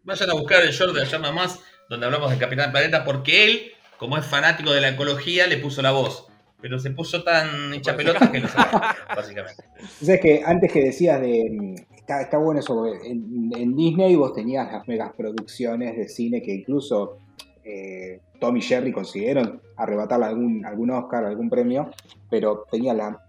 [0.03, 3.61] Vayan a buscar el short de Ayer Nomás, donde hablamos de Capitán Planeta, porque él,
[3.97, 6.27] como es fanático de la ecología, le puso la voz.
[6.59, 8.79] Pero se puso tan hincha pelota que lo sacó,
[9.15, 9.63] básicamente.
[10.01, 11.75] O que antes que decías de.
[11.95, 16.53] Está, está bueno eso, en, en Disney vos tenías las megas producciones de cine que
[16.53, 17.19] incluso
[17.65, 21.89] eh, Tom y Jerry consiguieron arrebatarle algún, algún Oscar, algún premio,
[22.29, 23.19] pero tenía la,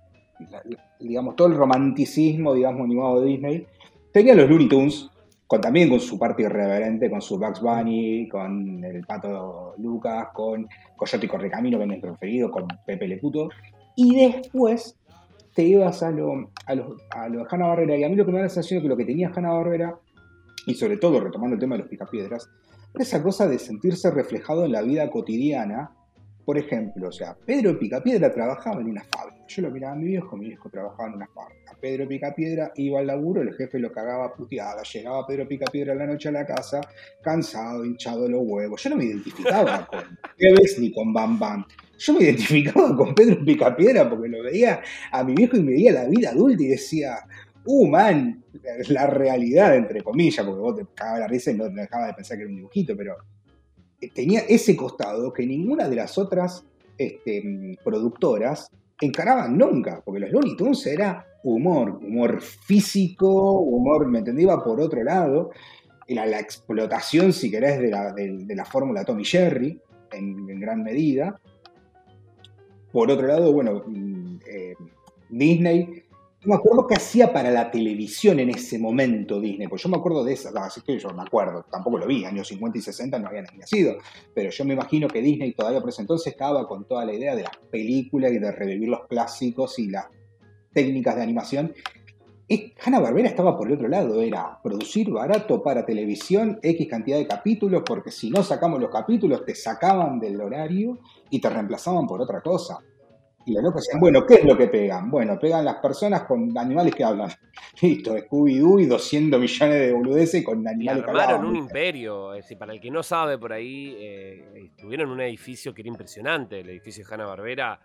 [1.01, 3.67] digamos, todo el romanticismo, digamos, animado de Disney.
[4.13, 5.11] Tenía los Looney Tunes,
[5.47, 10.69] con, también con su parte irreverente, con su Bugs Bunny, con el Pato Lucas, con
[10.97, 13.49] Coyote y Correcamino, que preferido, con Pepe Le Puto.
[13.97, 14.99] Y después
[15.55, 18.27] te ibas a lo, a lo, a lo de Hanna Barbera, y a mí lo
[18.27, 19.99] que me da la sensación es que lo que tenía Hanna Barbera,
[20.67, 22.51] y sobre todo retomando el tema de los picapiedras,
[23.03, 25.93] esa cosa de sentirse reflejado en la vida cotidiana.
[26.45, 29.45] Por ejemplo, o sea, Pedro Picapiedra trabajaba en una fábrica.
[29.49, 31.77] Yo lo miraba a mi viejo, mi viejo trabajaba en una fábrica.
[31.81, 34.83] Pedro Picapiedra iba al laburo, el jefe lo cagaba puteada.
[34.83, 36.81] Llegaba Pedro Picapiedra en la noche a la casa,
[37.23, 38.83] cansado, hinchado los huevos.
[38.83, 41.65] Yo no me identificaba con Tevez ni con Bam Bam.
[41.99, 45.93] Yo me identificaba con Pedro Picapiedra porque lo veía a mi viejo y me veía
[45.93, 47.17] la vida adulta y decía,
[47.67, 48.45] uh, man,
[48.89, 52.37] la realidad, entre comillas, porque vos te cagabas la risa y no dejabas de pensar
[52.37, 53.17] que era un dibujito, pero
[54.01, 56.65] eh, tenía ese costado que ninguna de las otras
[56.97, 64.43] este, productoras encaraban nunca, porque los Looney Tunes era humor, humor físico, humor, me entendí,
[64.43, 65.51] iba por otro lado,
[66.07, 69.81] era la explotación, si querés, de la, de, la fórmula Tommy Jerry,
[70.13, 71.41] en, gran medida.
[72.93, 74.75] Por otro lado, bueno, mm, eh,
[75.29, 76.05] Disney
[76.47, 80.25] me acuerdo qué hacía para la televisión en ese momento Disney, pues yo me acuerdo
[80.25, 83.29] de esa, así que yo me acuerdo, tampoco lo vi, años 50 y 60 no
[83.29, 83.97] habían nacido,
[84.35, 87.35] pero yo me imagino que Disney todavía por ese entonces estaba con toda la idea
[87.35, 90.07] de las películas y de revivir los clásicos y las
[90.73, 91.75] técnicas de animación.
[92.85, 97.27] Hanna Barbera estaba por el otro lado, era producir barato para televisión, X cantidad de
[97.27, 102.21] capítulos, porque si no sacamos los capítulos te sacaban del horario y te reemplazaban por
[102.21, 102.79] otra cosa.
[103.47, 105.09] Y los locos decían, bueno, ¿qué es lo que pegan?
[105.09, 107.31] Bueno, pegan las personas con animales que hablan.
[107.81, 111.45] Listo, Scooby-Doo y 200 millones de boludeces con animales que hablan.
[111.45, 112.35] un imperio.
[112.35, 115.89] Es decir, para el que no sabe por ahí, eh, tuvieron un edificio que era
[115.89, 117.79] impresionante, el edificio de Hanna-Barbera,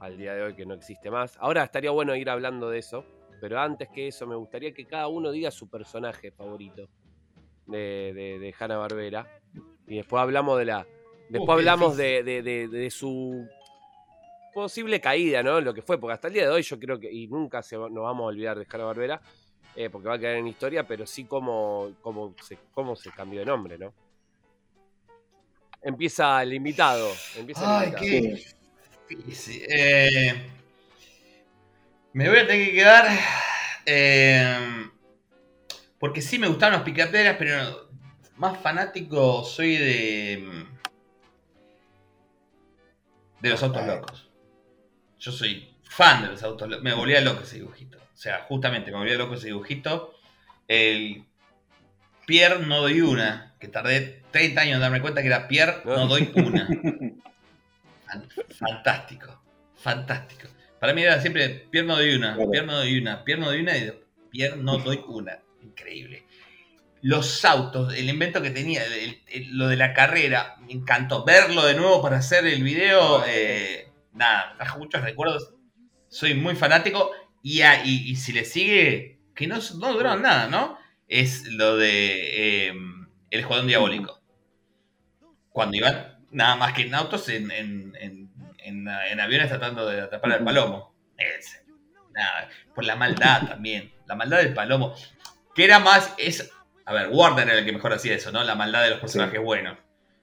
[0.00, 1.36] al día de hoy que no existe más.
[1.38, 3.04] Ahora estaría bueno ir hablando de eso,
[3.40, 6.88] pero antes que eso me gustaría que cada uno diga su personaje favorito
[7.68, 9.28] de, de, Hanna-Barbera.
[9.86, 10.84] Y después hablamos de la...
[11.28, 13.46] Después hablamos de, de su
[14.54, 15.60] posible caída, ¿no?
[15.60, 17.76] Lo que fue, porque hasta el día de hoy yo creo que, y nunca se,
[17.76, 19.20] nos vamos a olvidar de Hanna Barbera,
[19.76, 23.40] eh, porque va a quedar en historia, pero sí cómo, cómo, se, cómo se cambió
[23.40, 23.92] de nombre, ¿no?
[25.82, 27.10] Empieza el invitado.
[27.36, 28.42] Empieza Ay, qué
[29.68, 30.50] eh,
[32.14, 33.06] me voy a tener que quedar.
[33.84, 34.88] Eh,
[35.98, 37.90] porque sí me gustaban los picaperas, pero
[38.36, 40.66] más fanático soy de.
[43.40, 44.23] De los autos locos
[45.24, 46.82] yo soy fan de los autos.
[46.82, 47.96] Me volvía loco ese dibujito.
[47.96, 50.14] O sea, justamente me volvía loco ese dibujito.
[50.68, 51.24] El
[52.26, 56.06] Pierre no doy una, que tardé 30 años en darme cuenta que era Pierre no
[56.06, 56.68] doy una.
[58.58, 59.42] Fantástico,
[59.74, 60.46] fantástico.
[60.78, 63.60] Para mí era siempre Pierre no doy una, Pierre no doy una, Pierre no doy
[63.60, 63.92] una y
[64.30, 65.40] Pierre no doy una.
[65.62, 66.24] Increíble.
[67.02, 68.82] Los autos, el invento que tenía,
[69.50, 71.24] lo de la carrera, me encantó.
[71.24, 73.24] Verlo de nuevo para hacer el video.
[73.26, 73.83] Eh,
[74.14, 75.52] nada, trajo muchos recuerdos.
[76.08, 77.10] Soy muy fanático.
[77.42, 80.78] Y, y, si le sigue, que no, no duraron nada, ¿no?
[81.08, 84.22] Es lo de em, El Escuadrón Diabólico.
[85.50, 88.88] Cuando iban nada más que en autos, en, en,
[89.20, 90.94] aviones tratando de atrapar al palomo.
[92.12, 93.92] nada, por la maldad también.
[94.06, 94.94] La maldad del palomo.
[95.54, 96.14] Que era más.
[96.16, 96.50] Es,
[96.86, 98.42] a ver, Warner era el que mejor hacía eso, ¿no?
[98.42, 99.78] La maldad de los personajes buenos.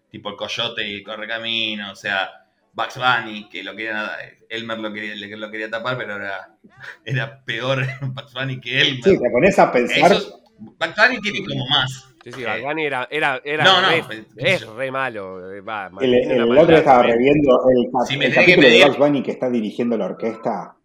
[0.10, 2.41] Tipo el coyote y corre camino, o sea
[2.74, 4.12] Bugs Bunny, que lo quería,
[4.50, 6.56] Elmer lo quería, lo quería tapar, pero era,
[7.06, 9.04] era peor Bugs Bunny que Elmer.
[9.04, 10.12] Sí, te pones a pensar.
[10.58, 12.08] Bugs Bunny tiene como más.
[12.24, 15.54] Sí, sí, Bugs eh, Bunny era, era, era no, no, re, es re malo.
[15.54, 19.50] Eh, va, el, el, otro estaba reviendo el, el capítulo de Bugs Bunny que está
[19.50, 20.76] dirigiendo la orquesta.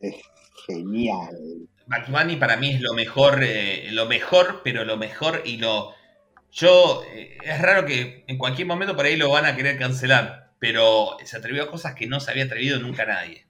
[0.00, 0.16] Es
[0.66, 1.36] genial.
[1.86, 5.94] Bugs Bunny para mí es lo mejor, eh, lo mejor, pero lo mejor y lo...
[6.50, 11.16] Yo, es raro que en cualquier momento por ahí lo van a querer cancelar pero
[11.24, 13.46] se atrevió a cosas que no se había atrevido nunca nadie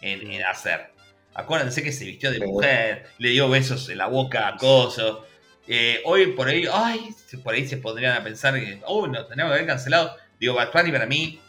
[0.00, 0.92] en, hacer.
[1.34, 5.26] Acuérdense que se vistió de mujer, le dio besos en la boca a Coso.
[5.66, 7.12] Eh, hoy por ahí, ay,
[7.42, 10.16] por ahí se podrían a pensar que, oh, no, tenemos que haber cancelado.
[10.38, 11.40] Digo, Batman para mí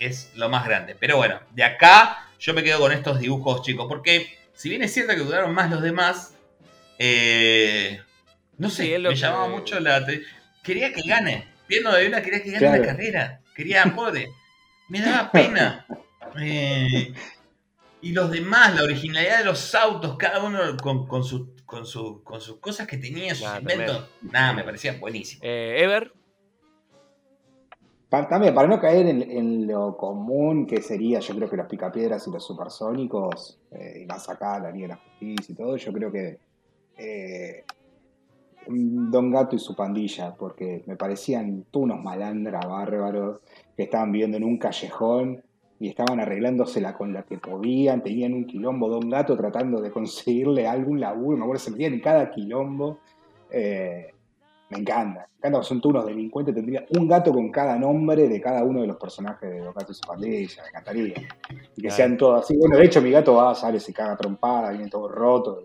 [0.00, 0.96] es lo más grande.
[0.98, 4.92] Pero bueno, de acá yo me quedo con estos dibujos, chicos, porque si bien es
[4.92, 6.34] cierto que duraron más los demás,
[6.98, 8.00] eh,
[8.58, 10.04] no sé, me llamaba mucho la...
[10.64, 11.46] Quería que gane.
[11.68, 14.28] Pierno de una quería que gane la carrera quería poder.
[14.88, 15.86] Me daba pena.
[16.38, 17.12] Eh,
[18.02, 21.22] y los demás, la originalidad de los autos, cada uno con, con,
[21.64, 22.20] con, sus
[22.60, 25.40] cosas que tenía, sus inventos, nada, me parecía buenísimo.
[25.44, 26.12] Eh, Ever.
[28.08, 32.30] también, para no caer en, lo común que sería, yo creo que los picapiedras y
[32.30, 36.12] los supersónicos, eh, y más acá, la Liga de la Justicia y todo, yo creo
[36.12, 36.38] que
[36.98, 37.64] eh,
[38.68, 43.40] Don Gato y su pandilla, porque me parecían unos malandras bárbaros
[43.76, 45.42] que estaban viviendo en un callejón
[45.78, 50.66] y estaban arreglándosela con la que podían, tenían un quilombo, Don Gato tratando de conseguirle
[50.66, 52.98] algún laburo, me acuerdo, se metían en cada quilombo.
[53.50, 54.12] Eh,
[54.70, 58.64] me encanta, me encanta, son unos delincuentes, tendría un gato con cada nombre de cada
[58.64, 61.14] uno de los personajes de Don Gato y su pandilla, me encantaría.
[61.76, 62.56] Y que sean todos así.
[62.56, 65.62] Bueno, de hecho mi gato va, sale, se caga trompada, viene todo roto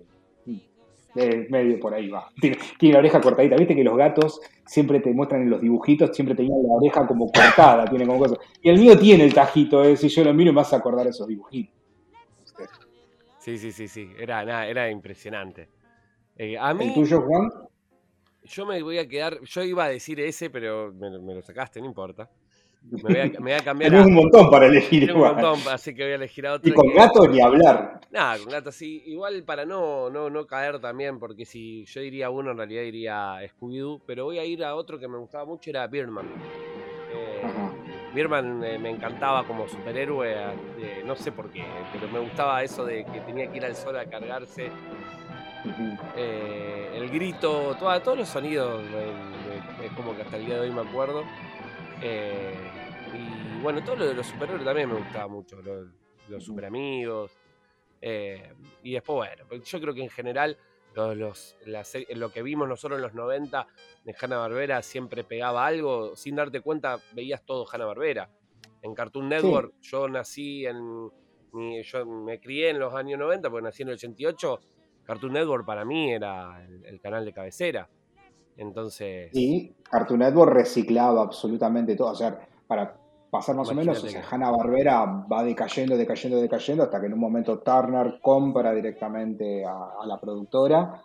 [1.16, 2.30] medio por ahí va.
[2.40, 2.58] Tiene,
[2.94, 3.56] la oreja cortadita.
[3.56, 7.32] Viste que los gatos siempre te muestran en los dibujitos, siempre tenían la oreja como
[7.32, 8.38] cortada, tiene como cosas.
[8.62, 9.98] Y el mío tiene el tajito, ¿eh?
[9.98, 11.76] si yo lo miro me vas a acordar esos dibujitos.
[13.40, 14.10] Sí, sí, sí, sí.
[14.20, 15.70] Era, era impresionante.
[16.38, 17.50] Eh, ¿El tuyo, Juan?
[18.44, 19.40] Yo me voy a quedar.
[19.42, 22.30] Yo iba a decir ese, pero me lo sacaste, no importa.
[22.82, 23.92] Me voy a, me voy a cambiar.
[23.92, 25.08] Tenés un montón para elegir.
[25.08, 26.70] Tengo un montón, así que voy a elegir a otro.
[26.70, 28.02] Y con gato ni hablar.
[28.12, 29.04] Nada, con gato sí.
[29.06, 33.38] Igual para no, no, no caer también, porque si yo diría uno, en realidad diría
[33.44, 36.26] Scooby-Doo, pero voy a ir a otro que me gustaba mucho, era Birdman.
[37.14, 37.42] Eh,
[38.14, 40.34] Birdman eh, me encantaba como superhéroe,
[40.80, 41.64] eh, no sé por qué,
[41.94, 44.70] pero me gustaba eso de que tenía que ir al sol a cargarse.
[46.18, 48.82] Eh, el grito, todos los sonidos,
[49.84, 51.24] es como que hasta el día de hoy me acuerdo.
[52.02, 52.56] Eh,
[53.14, 55.62] y bueno, todo lo de los superhéroes también me gustaba mucho,
[56.28, 57.32] los super amigos.
[58.02, 60.58] Eh, y después, bueno, pues yo creo que en general
[60.96, 61.56] los,
[62.10, 63.68] lo que vimos nosotros en los 90
[64.04, 68.30] de Hanna Barbera siempre pegaba algo, sin darte cuenta veías todo Hanna Barbera.
[68.82, 71.10] En Cartoon Network, yo nací en.
[71.84, 74.60] Yo me crié en los años 90, porque nací en el 88.
[75.04, 77.90] Cartoon Network para mí era el, canal de cabecera.
[78.62, 79.30] Entonces.
[79.34, 82.12] Y Cartoon Network reciclaba absolutamente todo.
[82.12, 82.96] O sea, para
[83.30, 87.14] pasar más o menos, o sea, Hanna Barbera va decayendo, decayendo, decayendo, hasta que en
[87.14, 91.02] un momento Turner compra directamente a la productora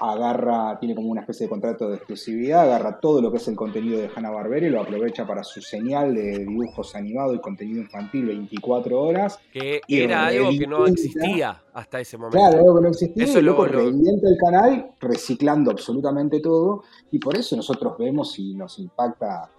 [0.00, 3.56] agarra, tiene como una especie de contrato de exclusividad, agarra todo lo que es el
[3.56, 8.26] contenido de Hanna-Barbera y lo aprovecha para su señal de dibujos animados y contenido infantil
[8.26, 9.38] 24 horas.
[9.52, 12.38] Que era algo que no existía hasta ese momento.
[12.38, 13.24] Claro, algo que no existía.
[13.24, 13.88] Eso y luego lo...
[13.88, 19.50] el canal reciclando absolutamente todo y por eso nosotros vemos y nos impacta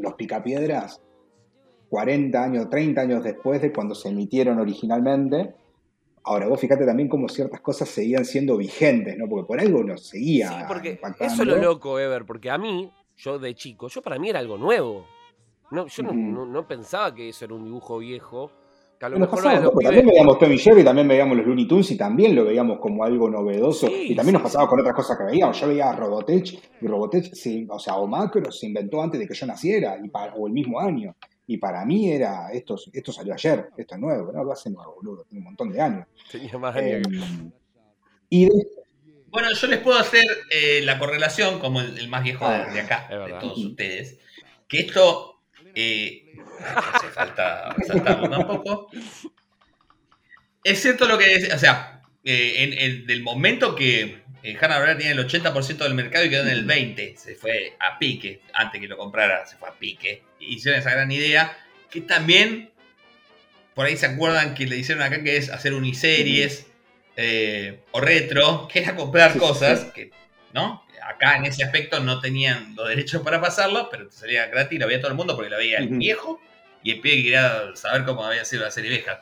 [0.00, 1.00] los picapiedras
[1.90, 5.54] 40 años, 30 años después de cuando se emitieron originalmente
[6.24, 9.28] Ahora, vos fíjate también cómo ciertas cosas seguían siendo vigentes, ¿no?
[9.28, 10.48] Porque por algo nos seguía.
[10.48, 14.18] Sí, porque eso es lo loco, Ever, porque a mí, yo de chico, yo para
[14.18, 15.06] mí era algo nuevo.
[15.72, 18.50] No, yo no, pensaba que eso era un dibujo viejo.
[19.00, 22.36] Que a lo mejor También veíamos Tommy Jerry, también veíamos los Looney Tunes y también
[22.36, 23.88] lo veíamos como algo novedoso.
[23.90, 25.58] y también nos pasaba con otras cosas que veíamos.
[25.58, 27.32] Yo veía Robotech y Robotech,
[27.68, 30.78] o sea, o Macro se inventó antes de que yo naciera y o el mismo
[30.78, 31.16] año.
[31.46, 34.94] Y para mí era, esto, esto salió ayer, esto es nuevo, no lo hace nuevo,
[34.94, 36.06] boludo, tiene un montón de años.
[36.30, 37.06] Tenía más años.
[37.06, 37.50] Em,
[38.30, 38.48] y
[39.26, 43.08] Bueno, yo les puedo hacer eh, la correlación como el, más viejo de, ah, acá,
[43.10, 44.18] de todos ustedes,
[44.68, 45.42] que esto
[45.74, 46.32] eh,
[46.94, 48.86] hace falta resaltarlo tampoco.
[50.62, 54.78] Es cierto lo que es, o sea, eh, en, en, del momento que eh, Hanna
[54.78, 57.16] Barbera tiene el 80% del mercado y quedó en el 20%.
[57.16, 58.40] Se fue a pique.
[58.52, 60.22] Antes que lo comprara, se fue a pique.
[60.40, 61.56] Hicieron esa gran idea.
[61.90, 62.70] Que también,
[63.74, 66.66] por ahí se acuerdan que le hicieron acá que es hacer uniseries
[67.16, 70.10] eh, o retro, que era comprar cosas que,
[70.52, 70.84] ¿no?
[71.04, 74.86] Acá en ese aspecto no tenían los derechos para pasarlo, pero te salía gratis, lo
[74.86, 76.40] veía todo el mundo porque lo veía el viejo
[76.82, 79.20] y el pibe que quería saber cómo había sido la serie vieja.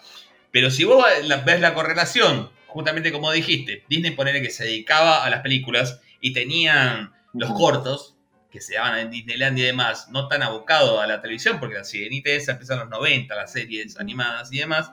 [0.52, 1.04] Pero si vos
[1.44, 6.32] ves la correlación justamente como dijiste, Disney ponele que se dedicaba a las películas y
[6.32, 8.16] tenían los cortos
[8.50, 11.84] que se daban en Disneyland y demás, no tan abocados a la televisión, porque la
[11.84, 14.92] Sirenita esa empieza en los 90, las series animadas y demás.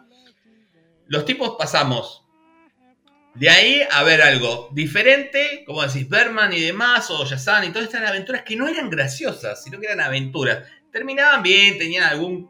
[1.08, 2.24] Los tipos pasamos
[3.34, 7.86] de ahí a ver algo diferente, como decís, Berman y demás, o Yazan y todas
[7.86, 10.68] estas aventuras que no eran graciosas, sino que eran aventuras.
[10.92, 12.50] Terminaban bien, tenían algún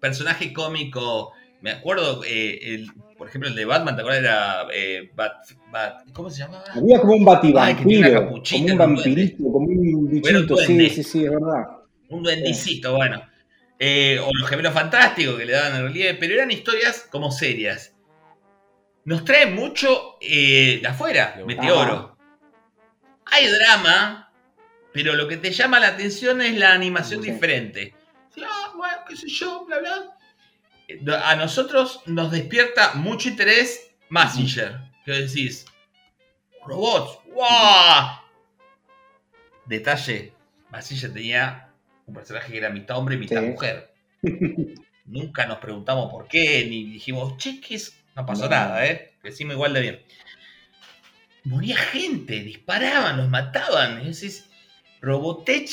[0.00, 1.32] personaje cómico.
[1.60, 4.22] Me acuerdo, eh, el, por ejemplo, el de Batman, ¿te acuerdas?
[4.22, 6.64] Era eh, Bat, ¿Cómo se llamaba?
[6.72, 11.66] Había como un bativampiro, como un vampirito, como un bichito, sí, sí, sí, es verdad.
[12.08, 13.22] Un duendicito, bueno.
[13.78, 17.94] Eh, o los gemelos fantásticos que le daban el relieve, pero eran historias como serias.
[19.04, 22.16] Nos trae mucho eh, de afuera, Meteoro.
[23.26, 24.32] Hay drama,
[24.94, 27.92] pero lo que te llama la atención es la animación diferente.
[28.42, 30.16] Ah, bueno, qué sé yo, bla, bla
[31.22, 34.80] a nosotros nos despierta mucho interés Massinger.
[35.04, 35.64] Que decís,
[36.66, 38.18] robots, ¡wow!
[39.66, 40.32] Detalle,
[40.70, 41.68] Massinger tenía
[42.06, 43.92] un personaje que era mitad hombre y mitad mujer.
[45.06, 47.96] Nunca nos preguntamos por qué, ni dijimos, che, ¿qué es?
[48.14, 49.12] No pasó nada, ¿eh?
[49.22, 50.02] Decimos igual de bien.
[51.44, 54.04] Moría gente, disparaban, los mataban.
[54.04, 54.46] decís,
[55.00, 55.70] Robotech,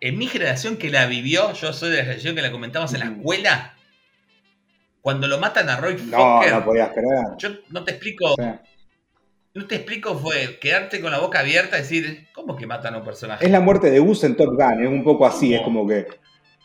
[0.00, 3.00] en mi generación que la vivió, yo soy de la generación que la comentamos en
[3.00, 3.71] la escuela,
[5.02, 7.36] cuando lo matan a Roy no, No, podías creer.
[7.36, 8.34] Yo no te explico.
[9.54, 12.98] No te explico, fue quedarte con la boca abierta y decir, ¿cómo que matan a
[12.98, 13.44] un personaje?
[13.44, 16.06] Es la muerte de Gus en Top Gun, es un poco así, es como que.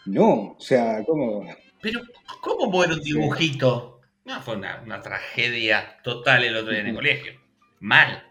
[0.05, 1.45] No, o sea, ¿cómo?
[1.81, 1.99] Pero,
[2.39, 3.99] ¿cómo muere un dibujito?
[4.23, 7.33] No, fue una, tragedia total el otro día en el colegio.
[7.79, 8.23] Mal.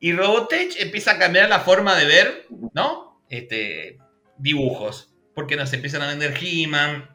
[0.00, 3.20] Y Robotech empieza a cambiar la forma de ver, ¿no?
[3.28, 3.98] Este,
[4.38, 5.14] dibujos.
[5.34, 7.08] Porque nos empiezan a vender He-Man,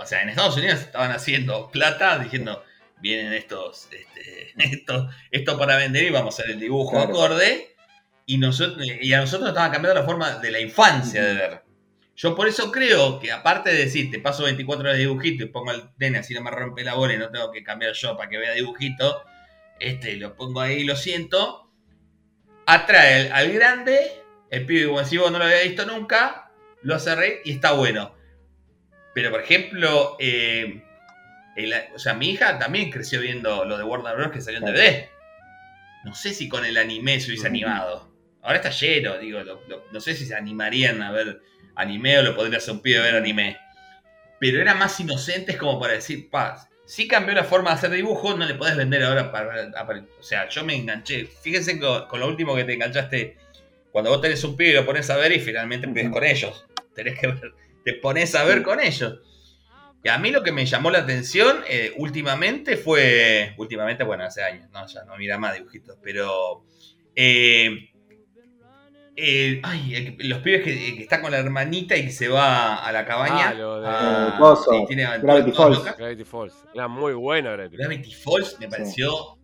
[0.00, 2.64] o sea, en Estados Unidos estaban haciendo plata diciendo,
[3.00, 7.76] vienen estos, este, esto, esto para vender y vamos a hacer el dibujo acorde.
[8.26, 11.62] Y, nosotros, y a nosotros nos estaban cambiando la forma de la infancia de ver.
[12.14, 15.46] Yo por eso creo que aparte de decir, te paso 24 horas de dibujito y
[15.46, 18.16] pongo al nene así no me rompe la bola y no tengo que cambiar yo
[18.16, 19.24] para que vea dibujito,
[19.78, 21.72] este, lo pongo ahí y lo siento,
[22.66, 24.12] atrae al, grande,
[24.50, 27.72] el pibe como si vos no lo había visto nunca, lo hace reír y está
[27.72, 28.14] bueno.
[29.20, 30.82] Pero, por ejemplo, eh,
[31.94, 34.30] o sea, mi hija también creció viendo lo de Warner Bros.
[34.32, 35.10] que salió en DVD.
[36.06, 38.10] No sé si con el anime se hubiese animado.
[38.40, 39.40] Ahora está lleno, digo,
[39.92, 41.42] no sé si se animarían a ver
[41.74, 43.58] anime o lo podría hacer un pibe ver anime.
[44.38, 46.70] Pero era más inocentes como para decir, paz.
[46.86, 49.70] Si cambió la forma de hacer dibujo, no le podés vender ahora para,
[50.18, 51.26] O sea, yo me enganché.
[51.26, 53.36] Fíjense con, con, lo último que te enganchaste.
[53.92, 56.64] Cuando vos tenés un pibe y lo pones a ver y finalmente empiezas con ellos.
[56.94, 57.52] Tenés que ver
[57.84, 59.20] te pones a ver con ellos.
[60.08, 63.54] a mí lo que me llamó la atención eh, últimamente fue.
[63.58, 66.64] Últimamente, bueno, hace años, no, ya no mira más dibujitos, pero.
[67.14, 67.90] Eh,
[69.16, 73.04] eh, ay, los pibes que, están con la hermanita y que se va a la
[73.04, 73.48] cabaña.
[73.48, 75.20] Ah, lo de...
[75.20, 75.84] Gravity, Falls.
[75.98, 76.54] Gravity Falls.
[76.72, 78.56] Era muy bueno Gravity, Gravity Falls.
[78.60, 79.39] me pareció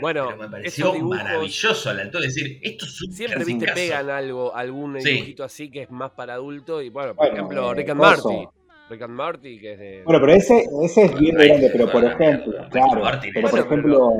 [0.00, 5.44] bueno, me pareció maravilloso al alto decir, esto es Siempre viste pegan algo, algún dibujito
[5.44, 8.48] así que es más para adulto y bueno, por ejemplo, Rick and Morty.
[8.90, 10.02] Rick and Morty, que es de.
[10.04, 13.02] Bueno, pero ese, ese es bien grande, pero por ejemplo, claro,
[13.34, 14.10] pero por ejemplo,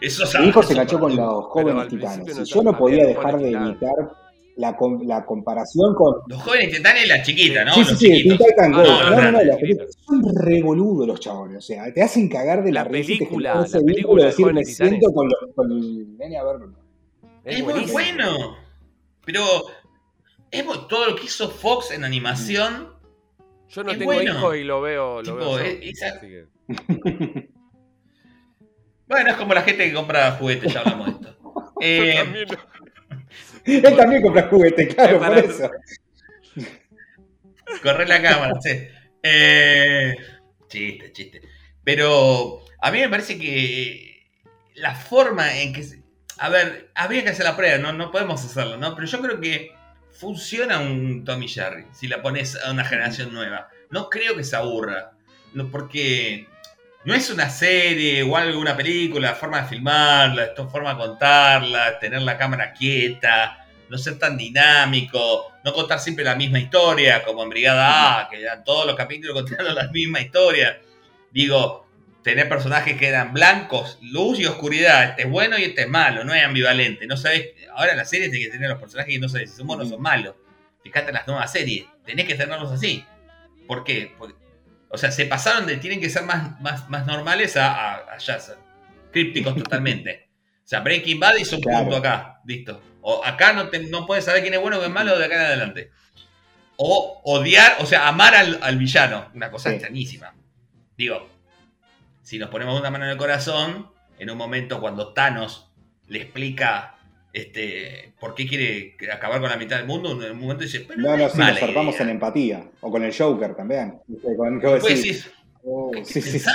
[0.40, 2.48] mi hijo se enganchó con los jóvenes titanes.
[2.48, 4.23] yo no podía dejar de imitar
[4.56, 6.14] la, la comparación con.
[6.26, 7.74] Los jóvenes titanes y la chiquita, ¿no?
[7.74, 8.82] Sí, sí, sí, Teen Titan Go.
[8.82, 9.38] No, no, no,
[10.06, 11.58] son revoludos los chabones.
[11.58, 13.54] O sea, te hacen cagar de la, la película.
[13.54, 16.72] La película de decir, me siento con, con el nene a verlo.
[17.44, 18.56] Es, es muy bueno.
[19.24, 19.42] Pero
[20.50, 22.94] es todo lo que hizo Fox en animación.
[23.68, 25.22] Yo no tengo hijos y lo veo.
[25.22, 26.20] Lo veo esa...
[26.20, 26.46] que...
[29.08, 31.34] bueno, es como la gente que compra juguetes, ya hablamos de esto.
[31.80, 32.46] Eh,
[33.64, 35.70] él también compra juguetes, claro, por eso.
[37.82, 38.70] Corre la cámara, sí.
[39.22, 40.14] Eh,
[40.68, 41.42] chiste, chiste.
[41.82, 44.28] Pero a mí me parece que
[44.74, 45.84] la forma en que...
[46.38, 48.94] A ver, habría que hacer la prueba, no, no podemos hacerlo, ¿no?
[48.94, 49.72] Pero yo creo que
[50.10, 53.68] funciona un Tommy Jerry si la pones a una generación nueva.
[53.90, 55.12] No creo que se aburra.
[55.52, 56.48] No, porque
[57.04, 62.22] no es una serie o algo, una película, forma de filmarla, forma de contarla, tener
[62.22, 67.50] la cámara quieta, no ser tan dinámico, no contar siempre la misma historia, como en
[67.50, 70.80] Brigada A, que eran todos los capítulos contando la misma historia.
[71.30, 71.86] Digo,
[72.22, 76.24] tener personajes que eran blancos, luz y oscuridad, este es bueno y este es malo,
[76.24, 79.28] no es ambivalente, no sabes, ahora la serie tiene que tener los personajes y no
[79.28, 80.34] sabes si son buenos o son malos.
[80.82, 83.04] Fíjate en las nuevas series, tenés que tenerlos así.
[83.66, 84.14] ¿Por qué?
[84.18, 84.34] Porque
[84.94, 88.38] o sea, se pasaron de tienen que ser más, más, más normales a, a, ya
[89.10, 90.28] crípticos totalmente.
[90.64, 92.80] O sea, Breaking Bad hizo un punto acá, listo.
[93.00, 95.34] O acá no, no puedes saber quién es bueno o quién es malo de acá
[95.34, 95.90] en adelante.
[96.76, 100.32] O odiar, o sea, amar al, villano, una cosa extrañísima.
[100.96, 101.28] Digo,
[102.22, 103.90] si nos ponemos una mano en el corazón,
[104.20, 105.72] en un momento cuando Thanos
[106.06, 106.93] le explica
[107.34, 110.12] este, ¿por qué quiere acabar con la mitad del mundo?
[110.24, 112.70] En un momento dice, pero no, no, sí, nos zarpamos en empatía.
[112.80, 113.98] O con el Joker también.
[114.36, 115.28] Con, pues
[115.64, 116.40] oh, ¿qué sí, sí,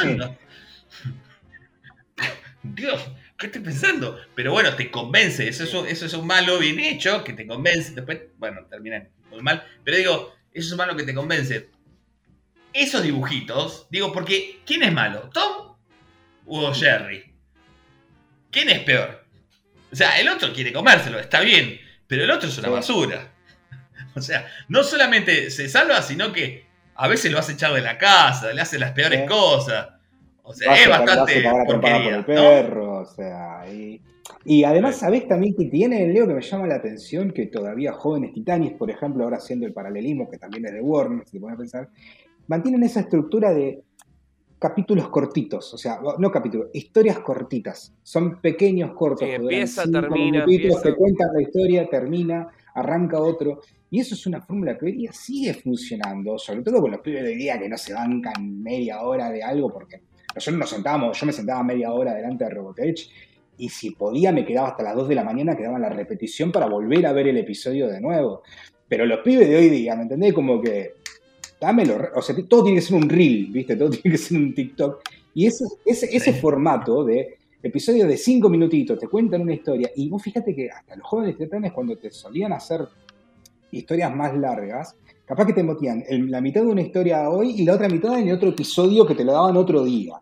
[2.63, 4.17] Dios, ¿qué estoy pensando?
[4.35, 5.49] Pero bueno, te convence.
[5.49, 7.93] Eso es, un, eso es un malo bien hecho que te convence.
[7.93, 9.61] Después, bueno, termina muy mal.
[9.83, 11.67] Pero digo, eso es un malo que te convence.
[12.71, 15.29] Esos dibujitos, digo, porque ¿quién es malo?
[15.33, 15.75] ¿Tom
[16.45, 17.33] o Jerry?
[18.49, 19.18] ¿Quién es peor?
[19.91, 23.33] O sea, el otro quiere comérselo, está bien, pero el otro es una basura.
[24.15, 26.65] O sea, no solamente se salva, sino que
[26.95, 29.87] a veces lo hace echar de la casa, le hace las peores cosas.
[30.41, 33.63] O sea, es bastante porquería, el perro, o sea,
[34.45, 37.31] y, además, ¿sabés también que tiene el Leo que me llama la atención?
[37.31, 41.23] Que todavía jóvenes titanes, por ejemplo, ahora haciendo el paralelismo, que también es de Warner,
[41.25, 41.89] si te pones a pensar,
[42.47, 43.83] mantienen esa estructura de
[44.59, 47.93] capítulos cortitos, o sea, no capítulos, historias cortitas.
[48.03, 49.27] Son pequeños cortos.
[49.27, 50.45] Sí, empieza, termina.
[50.45, 53.61] que cuentan la historia, termina, arranca otro.
[53.89, 57.23] Y eso es una fórmula que hoy día sigue funcionando, sobre todo con los pibes
[57.23, 60.01] de hoy día que no se bancan media hora de algo, porque
[60.35, 63.09] nosotros nos sentábamos, yo me sentaba media hora delante de Robotech,
[63.57, 66.67] y si podía me quedaba hasta las 2 de la mañana, quedaba la repetición para
[66.67, 68.43] volver a ver el episodio de nuevo.
[68.87, 70.33] Pero los pibes de hoy día, ¿me entendés?
[70.33, 70.95] Como que
[71.59, 71.97] dámelo.
[72.15, 73.75] O sea, todo tiene que ser un reel, ¿viste?
[73.75, 75.01] Todo tiene que ser un TikTok.
[75.33, 79.91] Y ese, ese, ese formato de episodio de cinco minutitos, te cuentan una historia.
[79.95, 82.87] Y vos fíjate que hasta los jóvenes titanes, cuando te solían hacer
[83.71, 84.95] historias más largas,
[85.25, 88.29] capaz que te motían la mitad de una historia hoy y la otra mitad en
[88.29, 90.15] el otro episodio que te lo daban otro día.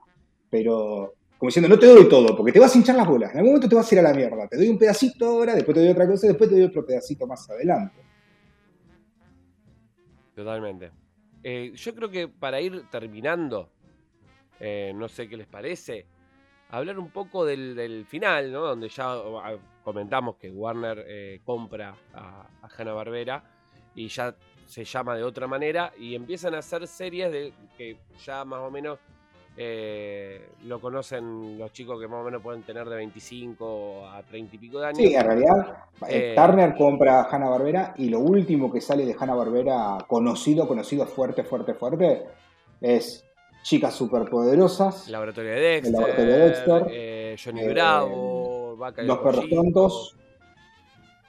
[0.50, 3.32] Pero, como diciendo, no te doy todo, porque te vas a hinchar las bolas.
[3.32, 4.48] En algún momento te vas a ir a la mierda.
[4.48, 7.28] Te doy un pedacito ahora, después te doy otra cosa, después te doy otro pedacito
[7.28, 8.02] más adelante.
[10.36, 11.07] Totalmente.
[11.44, 13.70] Eh, yo creo que para ir terminando,
[14.60, 16.08] eh, no sé qué les parece,
[16.70, 18.62] hablar un poco del, final, ¿no?
[18.62, 19.16] Donde ya
[19.84, 23.44] comentamos que Warner eh, compra a, a Hanna-Barbera
[23.96, 24.36] y ya
[24.66, 28.70] se llama de otra manera y empiezan a hacer series de que ya más o
[28.70, 29.00] menos
[29.60, 34.56] eh, lo conocen los chicos que más o menos pueden tener de 25 a 30
[34.56, 35.00] y pico de años.
[35.00, 35.78] Sí, en realidad
[36.08, 41.08] eh, Turner compra Hanna Barbera y lo último que sale de Hanna Barbera conocido, conocido
[41.08, 42.26] fuerte, fuerte, fuerte
[42.82, 43.26] es
[43.64, 45.10] Chicas Superpoderosas.
[45.10, 45.92] Laboratorio de Dexter.
[45.92, 50.18] Laboratorio de Dexter eh, Johnny Bravo, Vaca Los Perros Tontos.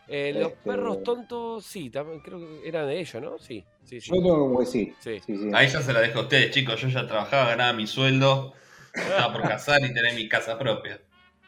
[0.08, 3.38] Eh, los este, perros tontos, sí, también creo que eran de ellos, ¿no?
[3.38, 4.10] Sí, sí, sí.
[4.10, 4.94] Yo tengo sí.
[5.00, 5.20] Sí.
[5.20, 5.50] sí, sí.
[5.52, 6.80] Ahí ya se la dejo a ustedes, chicos.
[6.80, 8.54] Yo ya trabajaba, ganaba mi sueldo,
[8.94, 10.98] estaba por casar y tener mi casa propia.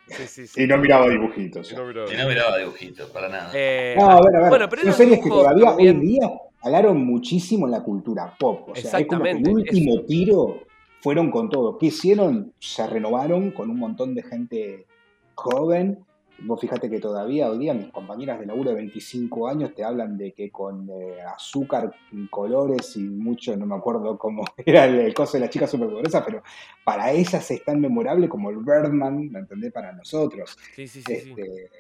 [0.09, 0.63] Sí, sí, sí.
[0.63, 1.73] Y no miraba dibujitos.
[1.73, 3.51] Y no miraba, dibujitos, para nada.
[3.55, 4.49] Eh, no, a ver, a ver.
[4.51, 6.31] Bueno, pero Son series que todavía hoy en día
[6.63, 8.71] hablaron muchísimo en la cultura pop.
[8.71, 10.67] O sea, es como que el último tiro
[11.01, 11.79] fueron con todo.
[11.79, 12.53] ¿Qué hicieron?
[12.59, 14.87] Se renovaron con un montón de gente
[15.35, 16.05] joven
[16.43, 20.17] Vos fíjate que todavía hoy día mis compañeras de laburo de 25 años te hablan
[20.17, 21.95] de que con eh, azúcar,
[22.31, 26.43] colores y mucho, no me acuerdo cómo era el, coso de la chica superpoderosa, pero
[26.85, 29.73] para ellas es tan memorable como el Birdman, ¿me entendés?
[29.73, 30.57] Para nosotros.
[30.75, 31.13] Sí, sí, sí.
[31.13, 31.71] Este,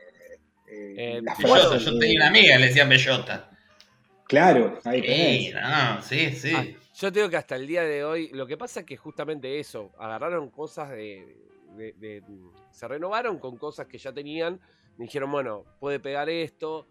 [0.68, 1.22] eh, eh,
[1.78, 3.50] yo tenía una amiga, le decían bellota.
[4.28, 6.52] Claro, ahí sí, no, sí, sí.
[6.54, 9.58] Ah, yo tengo que hasta el día de hoy, lo que pasa es que justamente
[9.58, 11.36] eso, agarraron cosas de
[12.70, 14.60] se renovaron con cosas que ya tenían.
[14.96, 16.86] Me dijeron, bueno, puede pegar esto.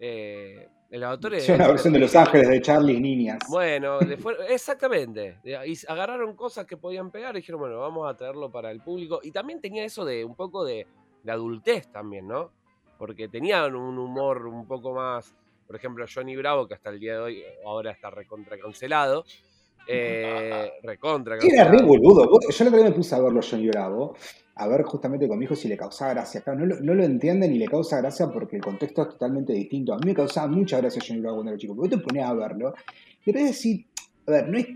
[0.00, 1.48] Eh, el autor es.
[1.50, 3.40] una versión de Los Ángeles de Charlie Niñas.
[3.48, 3.98] Bueno,
[4.48, 5.38] exactamente.
[5.44, 9.20] Y agarraron cosas que podían pegar y dijeron, bueno, vamos a traerlo para el público.
[9.22, 10.86] Y también tenía eso de un poco de,
[11.26, 12.50] adultez también, ¿no?
[12.96, 15.34] Porque tenían un humor un poco más.
[15.66, 19.26] Por ejemplo, Johnny Bravo, que hasta el día de hoy ahora está recontra cancelado.
[19.88, 22.28] Eh, recontra Era re boludo.
[22.48, 24.14] Yo la verdad me puse a verlo Johnny Bravo
[24.58, 26.42] a ver justamente con mi hijo si le causaba gracia.
[26.46, 29.94] no, lo, no lo entienden y le causa gracia porque el contexto es totalmente distinto.
[29.94, 32.34] A mí me causaba mucha gracia Johnny Bravo cuando era chico, porque te ponías a
[32.34, 32.74] verlo
[33.24, 33.86] y te decir,
[34.26, 34.66] a ver, no es.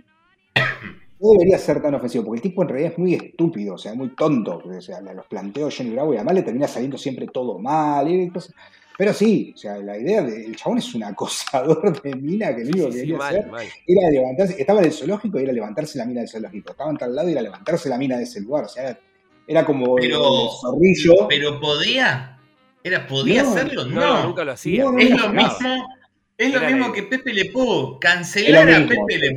[1.22, 3.94] No debería ser tan ofensivo, porque el tipo en realidad es muy estúpido, o sea,
[3.94, 4.56] muy tonto.
[4.56, 8.08] O sea, los planteos Johnny Bravo y además le termina saliendo siempre todo mal.
[9.02, 12.70] Pero sí, o sea, la idea del chabón es un acosador de mina que lo
[12.70, 13.50] único que quería hacer
[13.84, 14.60] era levantarse.
[14.60, 16.70] Estaba en el zoológico y era levantarse la mina del zoológico.
[16.70, 18.66] Estaba en tal lado y era levantarse la mina de ese lugar.
[18.66, 19.00] O sea, era
[19.48, 21.26] era como pero, el zorrillo.
[21.28, 22.38] Pero podía.
[22.84, 23.86] Era, ¿Podía hacerlo?
[23.86, 24.84] No, nunca lo hacía.
[24.84, 25.88] es lo mismo,
[26.38, 27.52] es lo mismo que Pepe Le
[28.00, 29.34] Cancelar a Pepe Le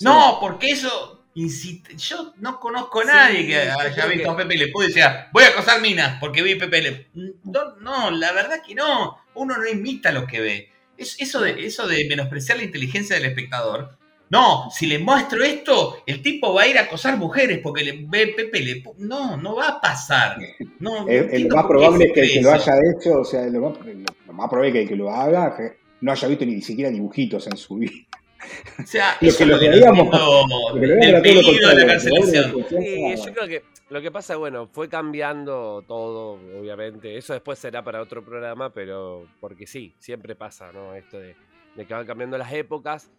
[0.00, 1.21] No, porque eso.
[1.34, 5.48] Yo no conozco a nadie que haya visto a Pepe Le y decía, voy a
[5.48, 7.06] acosar minas porque vi Pepe Le
[7.44, 9.18] no, no, la verdad que no.
[9.34, 10.70] Uno no imita lo que ve.
[10.96, 13.96] eso, de, eso de menospreciar la inteligencia del espectador
[14.32, 18.06] no, si le muestro esto, el tipo va a ir a acosar mujeres porque le
[18.08, 20.38] ve Pepe le no, no va a pasar.
[20.78, 23.60] No, el, más probable es que el que lo haya hecho, o sea, lo
[24.32, 25.54] más, probable es que el que lo haga
[26.00, 27.92] no haya visto ni siquiera dibujitos en su vida.
[28.82, 30.08] O sea, lo que lo veíamos
[30.74, 32.66] el peligro de la cancelación.
[32.68, 37.16] Sí, yo creo que lo que pasa, bueno, fue cambiando todo, obviamente.
[37.16, 40.94] Eso después será para otro programa, pero porque sí, siempre pasa, ¿no?
[40.94, 41.36] Esto de,
[41.76, 43.10] de que van cambiando las épocas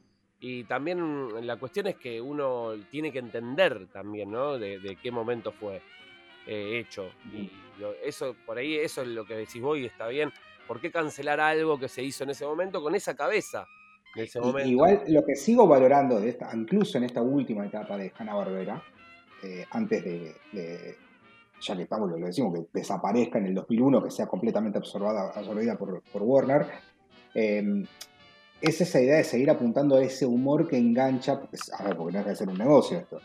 [0.46, 4.60] y también la cuestión es que uno tiene que entender también, ¿no?
[4.60, 5.82] De, qué momento fue
[6.46, 7.10] eh, hecho.
[7.32, 7.50] Y
[8.04, 10.34] eso, por ahí, eso es lo que decís vos y está bien.
[10.68, 13.70] ¿Por qué cancelar algo que se hizo en ese momento con esa cabeza?
[14.16, 14.70] Ese momento?
[14.70, 18.84] Igual lo que sigo valorando de esta, incluso en esta última etapa de Hanna Barbera,
[19.44, 20.96] eh, antes de,
[21.60, 25.78] ya que estamos, lo decimos, que desaparezca en el 2001, que sea completamente absorbida, absorbida
[25.78, 26.68] por, por Warner,
[27.34, 27.86] eh,
[28.62, 32.14] es esa idea de seguir apuntando a ese humor que engancha, pues, a ver, porque
[32.14, 33.20] no es que hacer un negocio esto,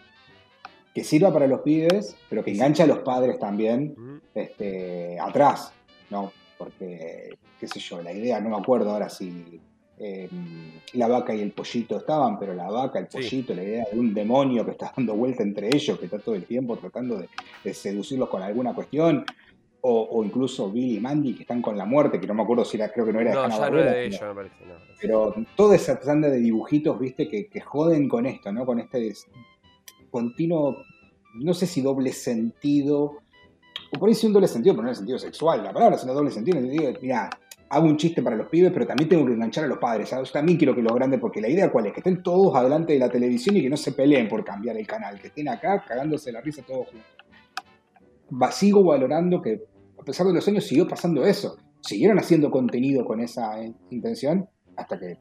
[0.93, 3.95] que sirva para los pibes, pero que engancha a los padres también
[4.35, 5.73] este, atrás,
[6.11, 6.33] ¿no?
[6.59, 9.61] Porque, qué sé yo, la idea, no me acuerdo ahora si
[9.99, 13.99] em, la vaca y el pollito estaban, pero la vaca, el pollito, la idea de
[13.99, 17.23] un demonio que está dando vuelta entre ellos, que está todo el tiempo tratando
[17.65, 19.25] de seducirlos con alguna cuestión,
[19.81, 22.77] o, incluso Billy y Mandy que están con la muerte, que no me acuerdo si
[22.77, 24.55] era, creo que no era de no, no de ella, me parece,
[25.01, 28.67] Pero toda esa tanda de dibujitos, viste, que, joden con esto, ¿no?
[28.67, 29.13] Con este
[30.11, 30.79] continuo,
[31.35, 33.19] no sé si doble sentido,
[33.93, 35.97] o por ahí sí un doble sentido, pero no en el sentido sexual, la palabra,
[35.97, 37.31] sino doble sentido, en el sentido de, mira,
[37.71, 40.29] hago un chiste para los pibes, pero también tengo que enganchar a los padres, ¿sabes?
[40.29, 42.95] Yo también quiero que los grandes, porque la idea cuál es, que estén todos adelante
[42.95, 45.85] de la televisión y que no se peleen por cambiar el canal, que estén acá
[45.87, 47.19] cagándose la risa todos juntos
[48.51, 49.61] sigo valorando que
[49.99, 51.57] a pesar de los años siguió pasando eso.
[51.81, 55.19] Siguieron haciendo contenido con esa eh, intención hasta que,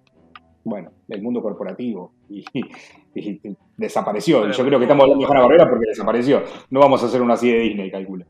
[0.63, 2.43] bueno, el mundo corporativo y,
[3.77, 4.49] desapareció.
[4.49, 6.43] yo creo que estamos hablando de Hanna Barbera porque desapareció.
[6.69, 8.25] No vamos a hacer una así de Disney, calcula.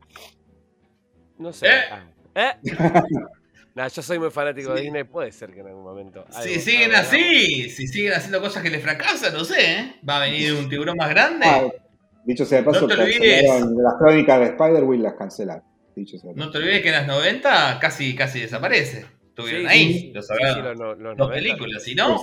[1.38, 1.68] No sé.
[2.36, 2.52] ¿Eh?
[3.94, 6.26] Yo soy muy fanático de Disney, puede ser que en algún momento.
[6.42, 9.96] Si siguen así, si siguen haciendo cosas que les fracasan, no sé, ¿eh?
[10.08, 11.46] Va a venir un tiburón más grande.
[11.46, 11.68] Ah,
[12.28, 15.64] Dicho sea de paso, no las crónicas de Spider-Man las cancelaron.
[16.36, 19.06] no te olvides que en las 90 casi, casi desaparece.
[19.30, 20.28] Estuvieron ahí, los,
[21.16, 22.20] dos películas, ¿sí no?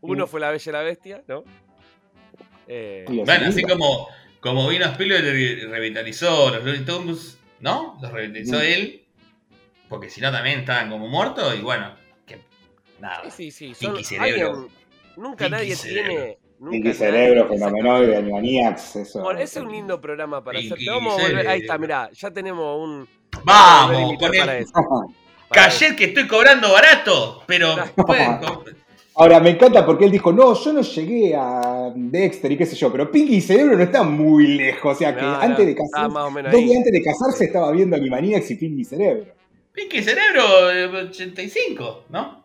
[0.00, 1.44] Uno fue La Bella y la Bestia, ¿no?
[2.66, 4.08] Eh, bueno, así como,
[4.40, 7.98] como vino Spielberg y revitalizó los Looney Tunes, ¿no?
[8.00, 9.04] Los revitalizó él.
[9.90, 11.92] Porque si no también estaban como muertos y bueno,
[12.24, 12.38] que
[13.00, 13.28] nada.
[13.28, 13.86] Sí, sí, sí.
[14.04, 14.68] Cerebro.
[15.16, 16.38] nunca nadie tiene.
[16.60, 19.22] Nunca Pinky Cerebro, Fenomenoide, Animaniacs, eso.
[19.22, 20.78] Bueno, ese es un lindo programa para hacer.
[20.86, 21.48] Vamos a volver.
[21.48, 23.08] Ahí está, mirá, ya tenemos un.
[23.44, 25.96] Vamos, con el.
[25.96, 27.74] Que estoy cobrando barato, pero
[29.16, 32.76] Ahora, me encanta porque él dijo, no, yo no llegué a Dexter y qué sé
[32.76, 34.94] yo, pero Pinky y Cerebro no están muy lejos.
[34.94, 38.54] O sea que antes, de casarse, dos días antes de casarse estaba viendo Animaniacs y
[38.54, 39.39] Pinky y Cerebro.
[39.72, 42.44] Pinky Cerebro, 85, ¿no?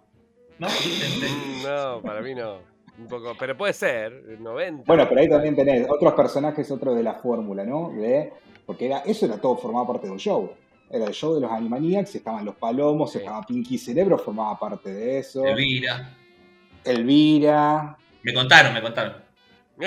[0.59, 0.67] ¿No?
[0.67, 2.59] Mm, no, para mí no.
[2.97, 4.83] Un poco, pero puede ser, 90.
[4.85, 7.89] Bueno, pero ahí también tenés otros personajes, otros de la fórmula, ¿no?
[7.89, 8.31] De,
[8.65, 10.53] porque era, eso era todo, formaba parte de un show.
[10.89, 15.19] Era el show de los Animaniacs, estaban los palomos, estaba Pinky Cerebro, formaba parte de
[15.19, 15.43] eso.
[15.45, 16.15] Elvira.
[16.85, 17.97] Elvira.
[18.23, 19.15] Me contaron, me contaron.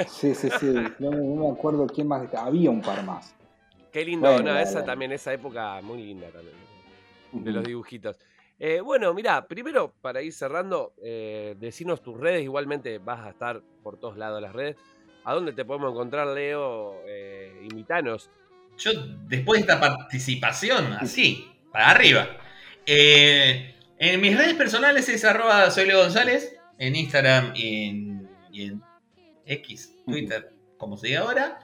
[0.08, 0.74] Sí, sí, sí.
[0.98, 2.22] No, me acuerdo quién más.
[2.34, 3.34] Había un par más.
[3.90, 6.68] Qué lindo, no, esa también, esa época muy linda también
[7.32, 8.18] de los dibujitos.
[8.60, 13.62] Eh, bueno, mira, primero para ir cerrando, eh, decinos tus redes, igualmente vas a estar
[13.82, 14.76] por todos lados las redes.
[15.24, 17.02] ¿A dónde te podemos encontrar, Leo?
[17.06, 18.30] Eh, invitanos.
[18.78, 18.90] Yo,
[19.28, 22.28] después de esta participación, así, para arriba.
[22.86, 28.82] Eh, en mis redes personales es arroba soy Leo González, en Instagram y en,
[29.44, 31.60] X, Twitter, como se diga ahora.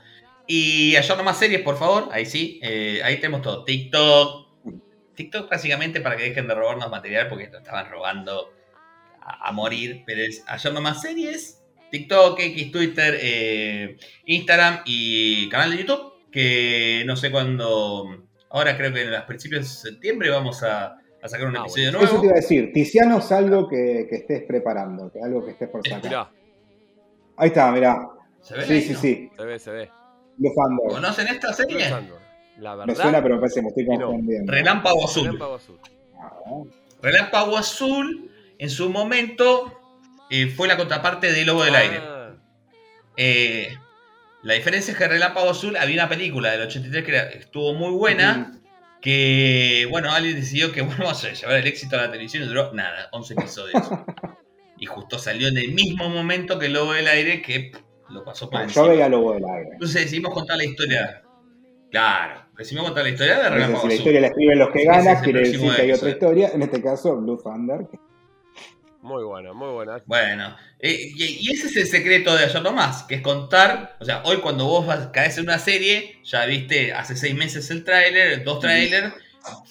[0.46, 3.64] Y allá nomás series, por favor, ahí sí, ahí tenemos todo.
[3.64, 4.43] TikTok,
[5.14, 8.52] TikTok básicamente para que dejen de robarnos material porque lo estaban robando
[9.20, 13.96] a, morir, pero es allá más series, TikTok, X, Twitter, eh,
[14.26, 19.62] Instagram y canal de YouTube, que no sé cuándo, ahora creo que en los principios
[19.62, 22.04] de septiembre vamos a, sacar un ah, episodio nuevo.
[22.04, 25.70] Eso te iba a decir, Tiziano es algo que, estés preparando, que algo que estés
[25.70, 26.28] por sacar.
[27.36, 28.08] Ahí está, mirá.
[28.42, 28.66] ¿Se ve?
[28.66, 29.30] Sí, sí, sí.
[29.34, 29.90] Se ve, se ve.
[30.90, 31.90] ¿Conocen esta serie?
[32.58, 32.86] La verdad.
[32.86, 34.52] Me suena, pero me parece que me estoy confundiendo.
[34.52, 35.24] Relámpago Azul.
[35.24, 35.78] Relámpago Azul.
[37.02, 39.80] Relámpago Azul, en su momento,
[40.30, 41.98] eh, fue la contraparte de Lobo del Aire.
[42.00, 42.34] Ah.
[43.16, 43.76] Eh,
[44.42, 48.52] la diferencia es que Relámpago Azul había una película del 83 que estuvo muy buena.
[49.00, 52.46] Que, bueno, alguien decidió que, bueno, vamos a llevar el éxito a la televisión y
[52.46, 53.82] duró nada, 11 episodios.
[54.78, 57.72] y justo salió en el mismo momento que Lobo del Aire, que
[58.10, 59.70] lo pasó por ah, Yo veía Lobo del Aire.
[59.72, 61.23] Entonces decidimos contar la historia.
[61.94, 65.22] Claro, Decimos contar la historia de Relámpago Si la historia la escriben los que ganan,
[65.22, 66.50] quiere decir que hay otra historia.
[66.52, 67.86] En este caso, Blue Thunder.
[69.00, 70.02] Muy buena, muy buena.
[70.04, 74.24] Bueno, eh, y, ese es el secreto de Ayer Nomás, que es contar, o sea,
[74.24, 78.58] hoy cuando vos caes en una serie, ya viste hace seis meses el tráiler, dos
[78.58, 79.14] trailers,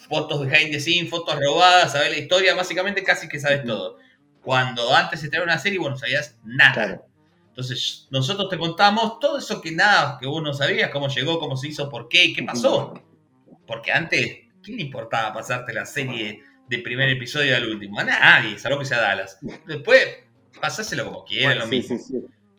[0.07, 3.97] fotos de behind the scene, fotos robadas, sabes la historia, básicamente casi que sabes todo.
[4.41, 7.01] Cuando antes se traía una serie, bueno, no sabías nada.
[7.53, 11.55] Entonces, nosotros te contamos todo eso que nada, que vos no sabías, cómo llegó, cómo
[11.55, 12.99] se hizo, por qué y qué pasó.
[13.67, 17.99] Porque antes, ¿quién le importaba pasarte la serie de primer episodio al último?
[17.99, 19.37] A nadie, salvo que sea Dallas.
[19.67, 20.03] Después,
[20.59, 21.95] pasáselo como quieras, lo mismo.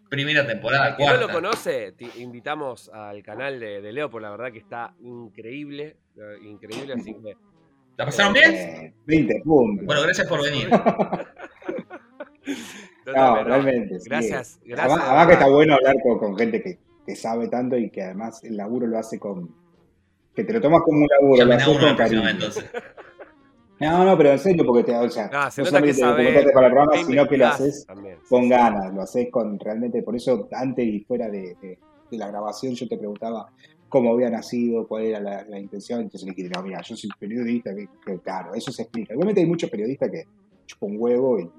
[0.08, 4.52] Primera temporada, Para no lo conoce, te invitamos al canal de, Leo, por la verdad
[4.52, 5.96] que está increíble.
[6.16, 7.36] Eh, increíble, así que.
[7.96, 8.94] ¿La pasaron bien?
[9.06, 9.86] 20 puntos.
[9.86, 10.70] Bueno, gracias por venir.
[13.06, 13.98] No, realmente.
[14.04, 15.00] Gracias, gracias.
[15.00, 18.86] Además, que está bueno hablar con, gente que, sabe tanto y que además el laburo
[18.86, 19.54] lo hace con.
[20.34, 22.22] que te lo tomas como un laburo, lo haces con cariño.
[23.80, 26.72] No, no, pero en serio, porque te, o sea, no, solamente te documentaste para el
[26.72, 27.86] programa, sino que lo haces
[28.28, 31.78] con ganas, lo haces con realmente, por eso antes y fuera de,
[32.10, 33.50] la grabación yo te preguntaba
[33.88, 37.74] cómo había nacido, cuál era la, intención, entonces le dije, no, mira, yo soy periodista,
[37.74, 37.88] que,
[38.20, 39.14] claro, eso se explica.
[39.14, 40.24] Obviamente hay muchos periodistas que
[40.66, 41.50] chupan huevo y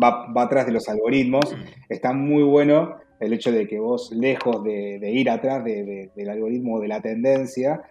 [0.00, 1.56] va, atrás de los algoritmos.
[1.88, 6.80] Está muy bueno el hecho de que vos, lejos de, ir atrás del algoritmo o
[6.80, 7.82] de la tendencia,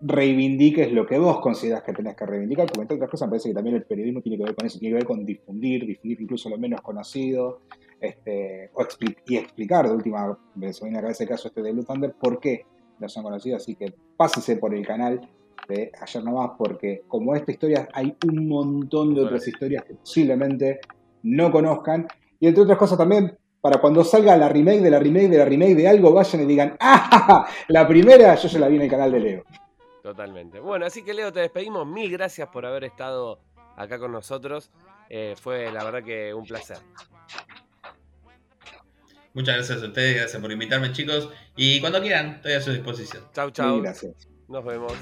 [0.00, 3.48] reivindiques lo que vos consideras que tenés que reivindicar, porque entre otras cosas me parece
[3.48, 6.20] que también el periodismo tiene que ver con eso, tiene que ver con difundir, difundir
[6.20, 7.62] incluso lo menos conocido,
[8.00, 8.70] este,
[9.26, 12.12] y explicar de última, vez, me viene a cabeza el caso este de Blue Thunder,
[12.12, 12.66] por qué
[12.98, 15.20] no son conocidos, así que pásese por el canal
[15.68, 20.80] de ayer nomás, porque como esta historia hay un montón de otras historias que posiblemente
[21.22, 22.06] no conozcan.
[22.38, 25.44] Y entre otras cosas también, para cuando salga la remake de la remake de la
[25.44, 27.48] remake de algo, vayan y digan, ¡ah!
[27.68, 29.44] La primera yo se la vi en el canal de Leo.
[30.02, 30.60] Totalmente.
[30.60, 31.86] Bueno, así que Leo, te despedimos.
[31.86, 33.40] Mil gracias por haber estado
[33.76, 34.70] acá con nosotros.
[35.08, 36.78] Eh, fue la verdad que un placer.
[39.34, 41.28] Muchas gracias a ustedes, gracias por invitarme chicos.
[41.56, 43.24] Y cuando quieran, estoy a su disposición.
[43.34, 43.82] Chau, chau.
[43.82, 44.28] gracias.
[44.48, 44.92] Nos vemos.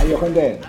[0.00, 0.60] Adiós, gente.